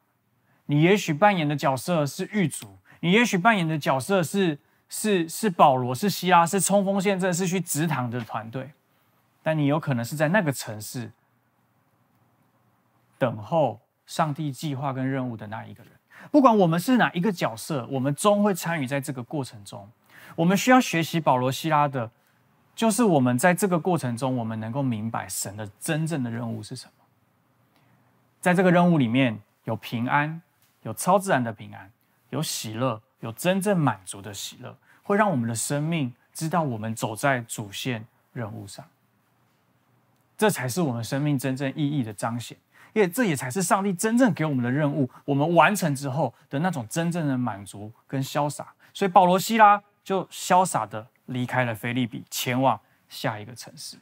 [0.66, 2.77] 你也许扮演的角色是狱卒。
[3.00, 8.72] 你也许扮演的角色是是是保罗，是希拉，是冲锋陷阵，是去植堂的团队，
[9.42, 11.12] 但你有可能是在那个城市
[13.18, 15.92] 等候上帝计划跟任务的那一个人。
[16.30, 19.88] 不管我们是哪一个角色，我们终会参与在这个过程中。
[20.34, 22.10] 我们需要学习保罗、希拉的，
[22.74, 26.92] 就是我们在这个过程中，我们能够明白神的真正的任务是什么。
[28.40, 30.42] 在这个任务里面有平安，
[30.82, 31.90] 有超自然的平安。
[32.30, 38.84] 有喜乐，有真正满足的喜乐，会让我们的生命知道我们走在主线任务上。
[40.36, 42.56] 这才是我们生命真正意义的彰显，
[42.92, 45.10] 因为这也才是上帝真正给我们的任务。
[45.24, 48.72] 我们完成之后的那种真正的满足跟潇洒。
[48.94, 53.96] 所以保罗、希拉就潇洒的离开了腓立比，前往下一个城市。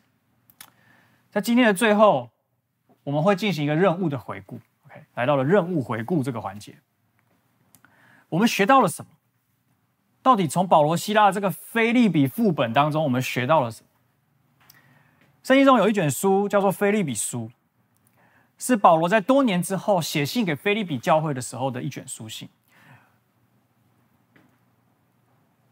[1.31, 2.31] 在今天的最后，
[3.03, 4.61] 我们会进行一个任务的回顾。
[4.85, 6.77] OK，来到了任务回顾这个环节，
[8.29, 9.11] 我们学到了什么？
[10.23, 13.89] 到底从保罗、希腊这个腓利比副本当中，我们学到了什么？
[15.43, 17.49] 圣经中有一卷书叫做《腓利比书》，
[18.59, 22.49] 是保罗在多年之后写信给腓利比教会的时候的一卷书信。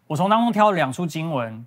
[0.07, 1.66] 我从当中挑了两处经文，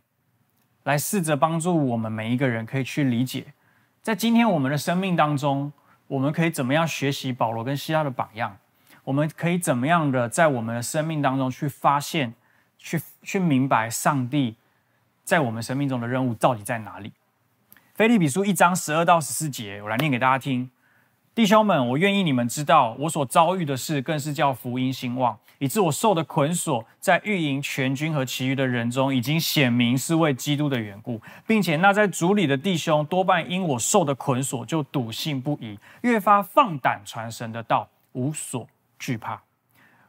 [0.83, 3.53] 来试着帮助我们每一个人可以去理解，
[4.01, 5.73] 在今天我们的生命当中，
[6.07, 8.57] 我们可以怎么样学习保罗跟希腊的榜样？
[9.07, 12.33] 我们可以怎么样的在我们的生命当中去发现、
[12.77, 14.57] 去去明白上帝
[15.23, 17.13] 在我们生命中的任务到底在哪里？
[17.95, 20.69] 腓立比书一章十二到十四节，我来念给大家听。
[21.33, 38.67] 弟兄们，我愿意你们知道，我所遭遇的事，更是叫福音兴旺，以致我受的捆锁，在御营全军和其余的人中，已经显明是为基督的缘故，并且那在主里的弟兄，多半因我受的捆锁，就笃信不疑，越发放胆传神的道，无所
[38.97, 39.43] 惧怕。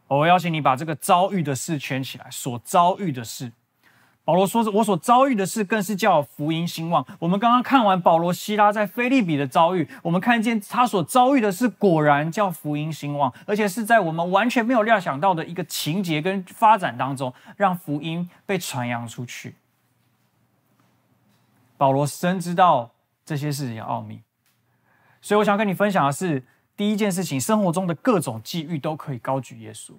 [0.08, 3.52] 我邀请你把这个遭遇的事圈起来，所遭遇的事。
[4.24, 19.56] 保罗说：“是我所遭遇的事，更是叫福音兴旺。”我们刚刚看完保罗、西拉在腓利比的遭遇，我们看见他所遭遇的事，果然叫福音兴旺，而且是在我们完全没有料想到的一个情节跟发展当中，让福音被传扬出去。
[21.78, 22.90] 保罗深知道
[23.24, 24.20] 这些事情的奥秘，
[25.22, 26.44] 所以我想跟你分享的是，
[26.78, 29.94] 第一件事情，生活中的各种际遇都可以高举耶稣。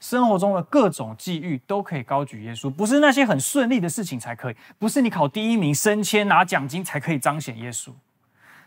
[0.00, 7.92] 生活中的各种际遇都可以高举耶稣，不是那些很顺利的事情才可以，不是你考第一名升迁拿奖金才可以彰显耶稣。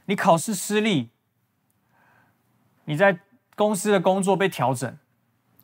[0.06, 1.10] 你考试失利，
[2.86, 3.20] 你在
[3.58, 4.98] 公司的工作被调整，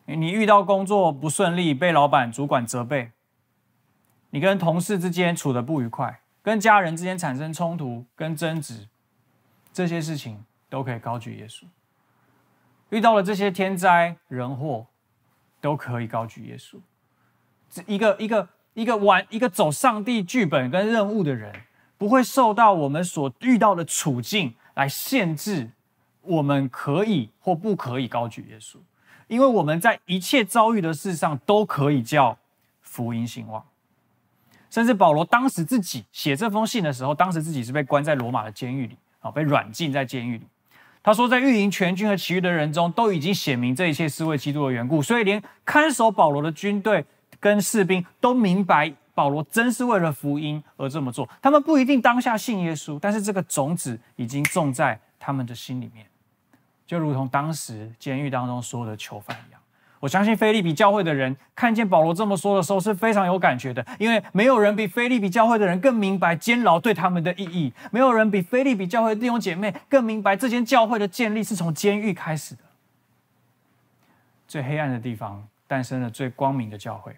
[0.06, 3.12] 你遇到工作不顺利被老板主管责备，
[4.32, 8.90] 你跟同事之间处得不愉快，跟家人之间产生冲突跟争执，
[9.72, 10.44] 这些事情
[10.74, 11.66] 都可以高举耶稣。
[12.90, 14.88] 遇到了这些天灾人祸。
[15.64, 16.78] 都可以高举耶稣。
[17.70, 21.56] 这一个一个一个玩一个走上帝剧本跟任务的人，
[21.98, 25.72] 不会受到我们所遇到的处境来限制
[26.20, 28.76] 我们可以或不可以高举耶稣，
[29.30, 32.38] 因为我们在一切遭遇的事上都可以叫
[32.82, 33.66] 福音兴旺。
[34.70, 40.46] 甚至保罗当时自己写这封信的时候，当时自己是被关在罗马的监狱里啊，被软禁在监狱里。
[41.04, 47.04] 他说，在御营全军和其余的人中，都已经写明这一切是为基督的缘故，所以连看守保罗的军队
[47.42, 51.30] 跟士兵都明白保罗真是为了福音而这么做。
[51.42, 56.06] 他们不一定当下信耶稣，但是这个种子已经种在他们的心里面，
[56.88, 59.60] 就如同当时监狱当中所有的囚犯一样。
[60.04, 72.64] 我相信腓利比教会的人看见保罗这么说的时候是非常有感觉的，因为没有人比腓利比教会的人更明白监牢对他们的意义，没有人比腓利比教会的弟兄姐妹更明白这间教会的建立是从监狱开始的。
[74.46, 77.16] 最黑暗的地方诞生了最光明的教会。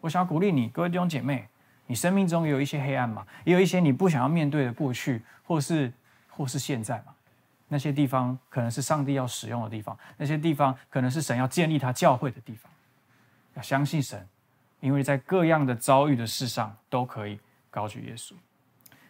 [0.00, 1.46] 我想要鼓励你，各位弟兄姐妹，
[1.88, 5.92] 你生命中也有一些黑暗嘛，也有一些你不想要面对的过去，或是
[6.30, 7.12] 或是现在嘛。
[7.72, 12.70] 那些地方可能是上帝要使用的地方，那些地方可能是神要建立他教会的地方。
[13.54, 14.28] 要相信神，
[14.80, 17.38] 因为在各样的遭遇的事上都可以
[17.70, 18.32] 高举耶稣。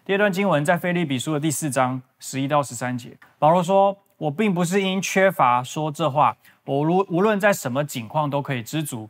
[0.04, 6.36] 第二段经文在腓利比书的第四章十一到十三节，保罗说：“我并不是因缺乏说这话，
[6.66, 9.08] 我如无论在什么境况都可以知足，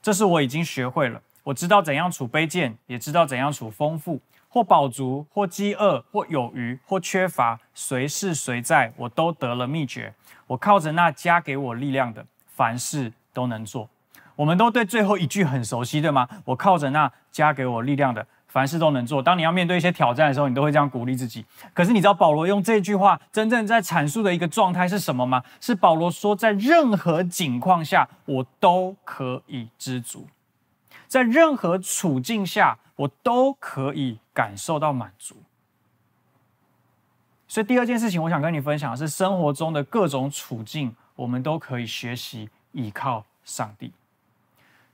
[0.00, 1.20] 这是我已经学会了。
[1.42, 4.20] 我知道怎样处卑贱，也知道怎样处丰富。”
[4.54, 10.14] 或饱足，或饥饿，或有余，或缺乏，随是随在，我都得了秘诀。
[10.46, 13.90] 我靠着那加给我力量的，凡事都能做。
[14.36, 16.28] 我们都对最后一句很熟悉，对吗？
[16.44, 19.20] 我靠着那加给我力量的，凡事都能做。
[19.20, 21.44] 当你要面对一些挑战的时候，你都会这样鼓励自己。
[21.72, 25.42] 可是你知道保罗用这句话真正在阐述的一个状态是什么吗？
[25.60, 30.28] 是保罗说，在任何境况下，我都可以知足。
[31.08, 35.36] 在任何处境下，我都可以感受到满足。
[37.46, 43.92] 所以第二件事情，我想跟你分享的是，生活中的各种处境，我们都可以学习依靠上帝。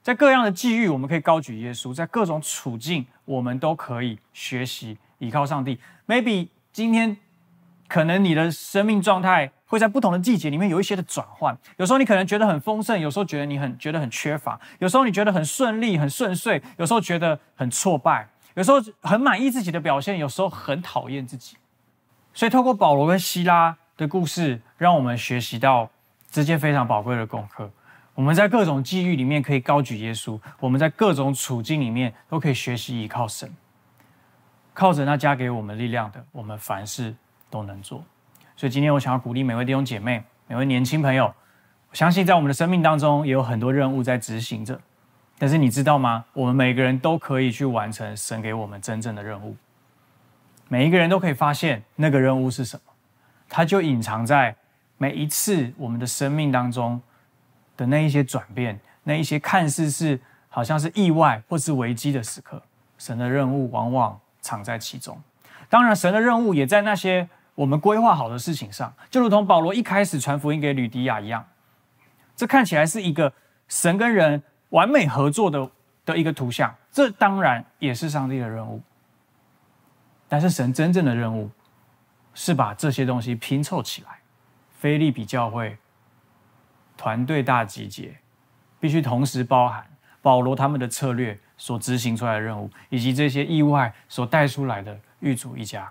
[0.02, 5.78] 在各样的际遇，我们可以高举耶稣；在各种处境，我们都可以学习依靠上帝。
[6.06, 7.16] Maybe 今天
[7.86, 11.56] 可能你的生命状态会在不同的季节里面有一些的转换。
[11.76, 21.56] 有时候你可能觉得很丰盛，有时候觉得你很觉得很缺乏，有时候你觉得很顺利很顺遂，有时候觉得很挫败，有时候很满意自己的表现，有时候很讨厌自己。
[22.34, 25.88] 所以透过保罗跟希拉的故事，让我们学习到
[26.28, 27.70] 这件非常宝贵的功课。
[28.16, 33.50] 我们在各种际遇里面可以高举耶稣，我们在各种处境里面都可以学习依靠神，
[34.74, 37.14] 靠着那加给我们力量的，我们凡事
[37.48, 38.04] 都能做。
[38.60, 41.34] 所以今天我想要鼓励每位弟兄姐妹、每位年轻朋友，
[41.88, 44.78] 我相信在我们的生命当中也有很多任务在执行着。
[45.38, 46.26] 但是你知道吗？
[46.34, 49.56] 我们每个人都可以去完成神给我们真正的任务。
[50.68, 52.92] 每一个人都可以发现那个任务是什么，
[53.48, 54.54] 它就隐藏在
[54.98, 57.00] 每一次我们的生命当中。
[57.78, 62.62] 的那一些转变，那一些看似是好像是意外或是危机的时刻，
[62.98, 65.18] 神的任务往往藏在其中。
[65.70, 71.46] 当然，神的任务也在那些我们规划好的事情上，就如同保罗一开始传福音给吕迪亚一样。
[72.34, 73.32] 这看起来是一个
[73.68, 75.70] 神跟人完美合作的
[76.06, 78.80] 的一个图像，这当然也是上帝的任务。
[80.28, 81.50] 但是神真正的任务
[82.34, 84.20] 是把这些东西拼凑起来，
[84.78, 85.76] 腓利比教会。
[86.96, 88.14] 团队大集结，
[88.78, 89.86] 必须同时包含
[90.20, 95.90] 保罗他们的策略所执行出来的任务，以及这些意外所带出来的狱主一家。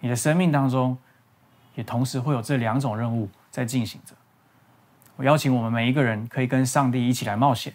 [0.00, 0.96] 你的生命当中，
[1.74, 4.14] 也同时会有这两种任务在进行着。
[5.16, 7.72] 我邀请我们每一个人，可以跟上帝一起来冒险，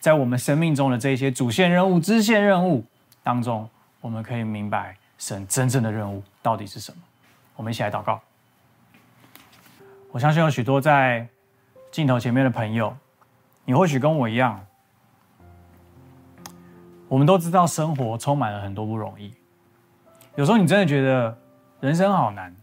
[0.00, 2.84] 在我们生命中的这些主线任务、支线任务
[3.22, 3.68] 当中，
[4.00, 6.98] 我们可以明白神真正的任务到底是什么。
[7.56, 8.20] 我们一起来祷告。
[10.10, 11.26] 我相信有许多在。
[11.94, 12.92] 镜头前面的朋友，
[13.64, 14.60] 你或许跟我一样，
[17.06, 19.32] 我们都知道生活充满了很多不容易。
[20.34, 21.38] 有时候你真的觉得
[21.84, 22.56] 人生好难，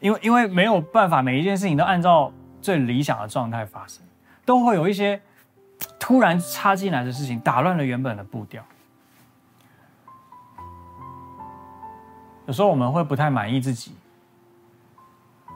[0.00, 4.04] 因为因为没有办法每一件事情都按照最理想的状态发生，
[4.44, 5.22] 都会有一些
[6.00, 8.64] 突然插进来的事情打乱了原本的步调。
[12.46, 13.94] 有时候我们会不太满意自己，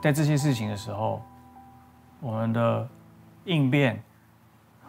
[0.01, 1.21] 在这些事情的时候。
[2.21, 2.87] 我们的
[3.45, 4.01] 应变，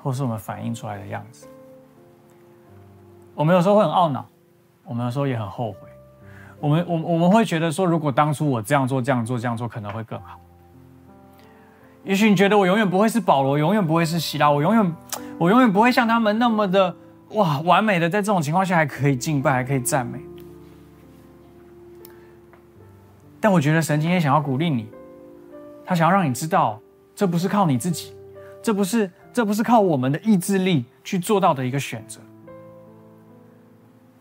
[0.03, 1.49] 或是我们反映出来的样子，
[3.35, 4.27] 我们有时候会很懊恼，
[4.83, 5.90] 我们有时候也很后悔。
[6.61, 10.39] 我们我我们会觉得说，如果当初我这样做、这样做、这样做，可能会更好。
[12.05, 14.95] 也许你觉得我永远不会是保罗，永远不会是希拉，我永远
[15.39, 16.95] 我永远不会像他们那么的
[17.31, 20.21] 哇完美的，在这种情况下还可以敬拜，还可以赞美。
[23.41, 24.89] 但我觉得神今天想要鼓励你，
[25.85, 26.81] 他想要让你知道。
[27.13, 28.15] 这不是靠你自己，
[28.63, 32.19] 这不是这不是靠我们的意志力去做到的一个选择，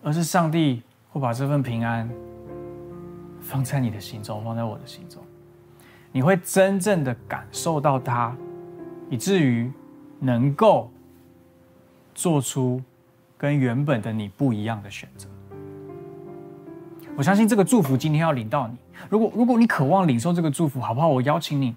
[0.04, 2.10] 而是上帝会把这份平安
[3.50, 5.24] 放在你的心中，放在我的心中，
[6.12, 8.36] 你会真正的感受到它，
[9.10, 9.72] 以至于
[10.20, 10.92] 能够
[12.14, 12.80] 做出
[13.40, 15.28] 跟原本的你不一样的选择。
[17.18, 18.78] 我相信这个祝福今天要领到你。
[19.10, 21.08] 如果如果你渴望领受这个祝福，好不好？
[21.08, 21.76] 我邀请你。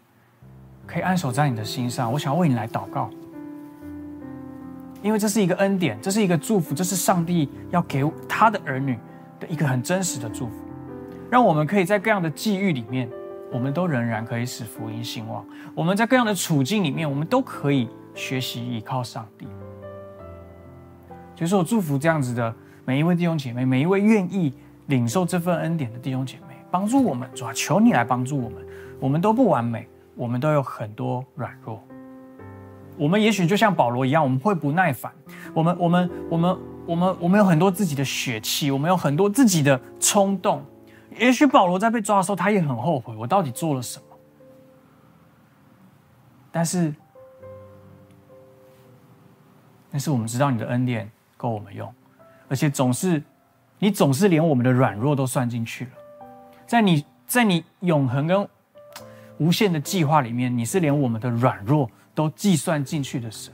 [0.85, 3.09] 可以安守在你的心上，我想为你来祷告，
[5.01, 8.99] 因为这是一个恩典，这是一个祝福，这是上帝要给他的儿女
[9.39, 10.62] 的一个很真实的祝福，
[11.33, 13.09] 让我们可以在各样的际遇里面，
[13.51, 15.43] 我们都仍然可以使福音兴旺；
[15.75, 19.47] 我们在各样的处境里面，我们都可以学习依靠上帝。
[21.35, 22.55] 就是我祝福这样子的
[22.85, 24.53] 每一位弟兄姐妹，每一位愿意
[24.89, 28.59] 领受这份恩典的弟兄姐妹，帮助我们，主啊，求你来帮助我们，
[29.01, 29.89] 我们都不完美。
[30.15, 31.83] 我们都有很多软弱，
[32.99, 35.11] 我们也许就像保罗一样，我们会不耐烦，
[35.55, 40.63] 我们、我们、我们、我们、我们有很多自己的血气，我们有很多自己的冲动。
[41.19, 44.05] 也许保罗在被抓的时候，他也很后悔，我到底做了什么？
[46.51, 46.95] 但是，
[49.91, 51.93] 但是我们知道你的恩典够我们用，
[52.49, 53.23] 而且总是，
[53.79, 55.91] 你总是连我们的软弱都算进去了，
[56.67, 58.49] 在你，在你永恒跟。
[59.39, 63.53] 无限的计划里面，你是连我们的软弱都计算进去的神。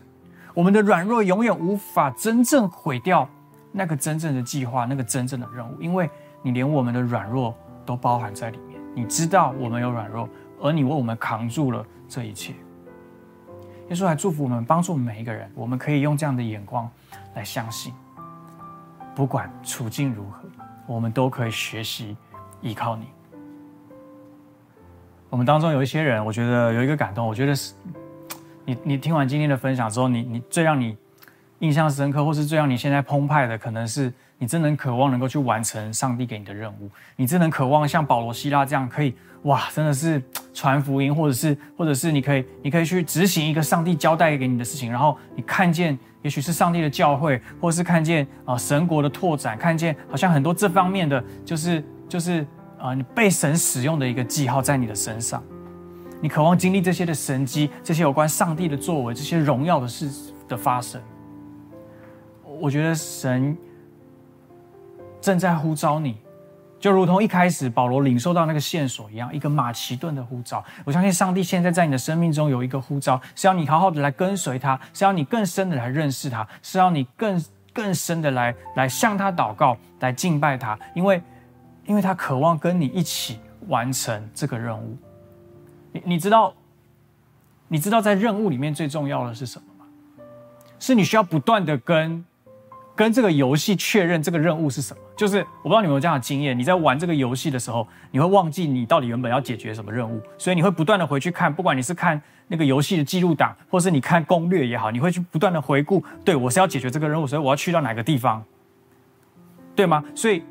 [0.52, 3.26] 我们的软弱永远无法真正毁掉
[3.72, 6.10] 那个真正的计划，那个真正的任务，因为
[6.42, 8.80] 你连我们的软弱都包含在里面。
[8.94, 10.28] 你知道我们有软弱，
[10.60, 12.52] 而你为我们扛住了这一切。
[13.88, 15.50] 耶稣还祝福我们，帮助每一个人。
[15.54, 16.90] 我们可以用这样的眼光
[17.34, 17.94] 来相信，
[19.14, 20.44] 不管处境如何，
[20.86, 22.16] 我们都可以学习
[22.60, 23.06] 依靠你。
[25.30, 27.26] 我们当中有一些人，我觉得有一个感动。
[27.26, 27.74] 我觉得是，
[28.64, 30.96] 你你听完今天的分享之后，你你最让你
[31.60, 40.22] 印象深刻，或是最让你现在澎湃的，可能是你真的渴望能够去完成上帝给你的任务，你真的渴望像保罗、希拉这样可以哇，真的是
[40.54, 52.46] 传福音，或者是或者是你可以你可以去执行一个上帝交代给你的事情，然后你看见也许是上帝的教会，或是看见啊、神国的拓展，看见好像很多这方面的就是就是
[52.78, 55.42] 啊、你被神使用的一个记号在你的身上，
[56.20, 60.08] 你渴望经历这些的神迹，这些有关上帝的作为，这些荣耀的事
[60.46, 61.00] 的发生。
[62.60, 63.56] 我觉得神
[65.28, 66.16] 正在呼召你，
[66.80, 70.64] 就如同一开始保罗领受到那个线索一样，一个马其顿的呼召。
[70.86, 81.20] 我相信上帝现在在你的生命中有一个呼召，是要你好好的来跟随他，是要你更深的来认识他，是要你更更深的来来向他祷告，来敬拜他，因为
[81.84, 84.96] 因为他渴望跟你一起完成这个任务。
[85.92, 86.54] 你你知道，
[87.68, 89.84] 你知道在任务里面最重要的是什么吗？
[90.78, 92.24] 是你需要不断的跟。
[92.98, 95.00] 跟这个游戏确认这个任务是什么？
[95.16, 108.44] 就是我不知道你有没有这样的经验，你在玩这个游戏的时候，你会忘记你到底原本要解决什么任务，所以你会不断的回去看，不管你是看那个游戏的记录档，或是你看攻略也好，你会去不断的回顾，对，我是要解决这个任务，所以我要去到哪个地方，
[109.76, 110.02] 对吗？
[110.12, 110.42] 所以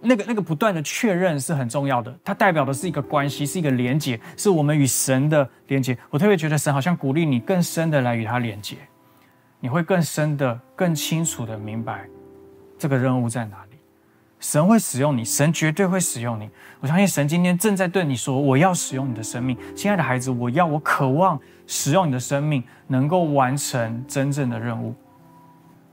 [0.00, 5.98] 那个那个不断的确认是很重要的，它代表的是一个关系，是一个连接，是我们与神的连接。
[6.10, 8.76] 我特别觉得神好像鼓励你更深的来与他连接。
[9.60, 12.08] 你会更深的、更清楚的明白
[12.78, 13.76] 这个任务在哪里。
[14.40, 16.48] 神会使用你，神绝对会使用你。
[16.80, 24.94] 我相信神今天正在对你说：“我要使用你的生命，亲爱的孩子，我要，我渴望使用你的生命，能够完成真正的任务。”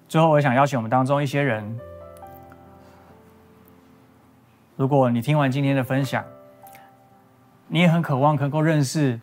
[0.08, 1.78] 最后，我想邀请我们当中一些人，
[4.78, 6.24] 如果你听完今天的分享，
[7.68, 9.20] 你也很渴望能够认识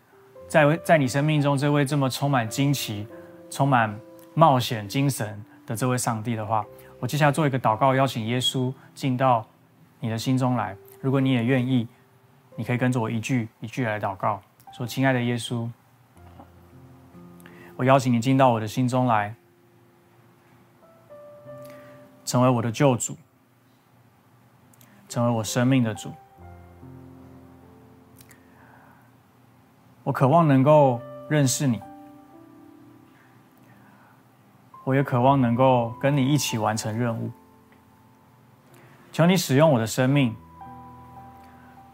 [0.47, 3.07] 在在你生命中这位这么充满惊奇、
[3.49, 3.99] 充满。
[4.35, 6.63] 冒险精神的这位上帝的话，
[6.99, 9.45] 我接下来做一个祷告，邀请耶稣进到
[10.01, 10.75] 你的心中来。
[11.01, 11.87] 如果你也愿意，
[12.57, 14.41] 你可以跟着我一句一句来祷告，
[14.73, 15.69] 说：“亲爱的耶稣，
[17.77, 19.33] 我邀请你进到我的心中来，
[22.25, 23.15] 成为我的救主，
[25.07, 26.11] 成为我生命的主。
[30.03, 31.81] 我渴望能够认识你。”
[34.85, 37.29] 我也渴望能够跟你一起完成任务。
[39.11, 40.35] 求你使用我的生命，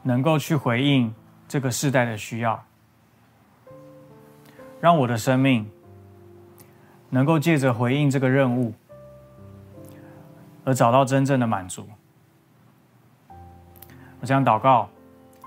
[0.04, 1.14] 能够去回应
[1.48, 2.62] 这个世代的需要，
[4.80, 5.70] 让我的生命
[7.10, 8.74] 能够借着回应这个任务，
[10.66, 11.88] 而找到真正的满足。
[14.20, 14.89] 我这样祷告，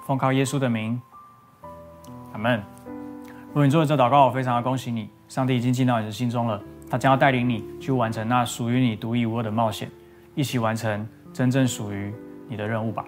[0.06, 1.00] 奉靠耶稣的名，
[2.32, 2.62] 阿门。
[3.48, 6.62] 如果你做了这祷告，我非常的恭喜你，上帝已经进到你的心中了。
[6.90, 9.90] 他将要带领你去完成那属于你独一无二的冒险，
[10.34, 12.12] 一起完成真正属于
[12.48, 13.04] 你的任务吧。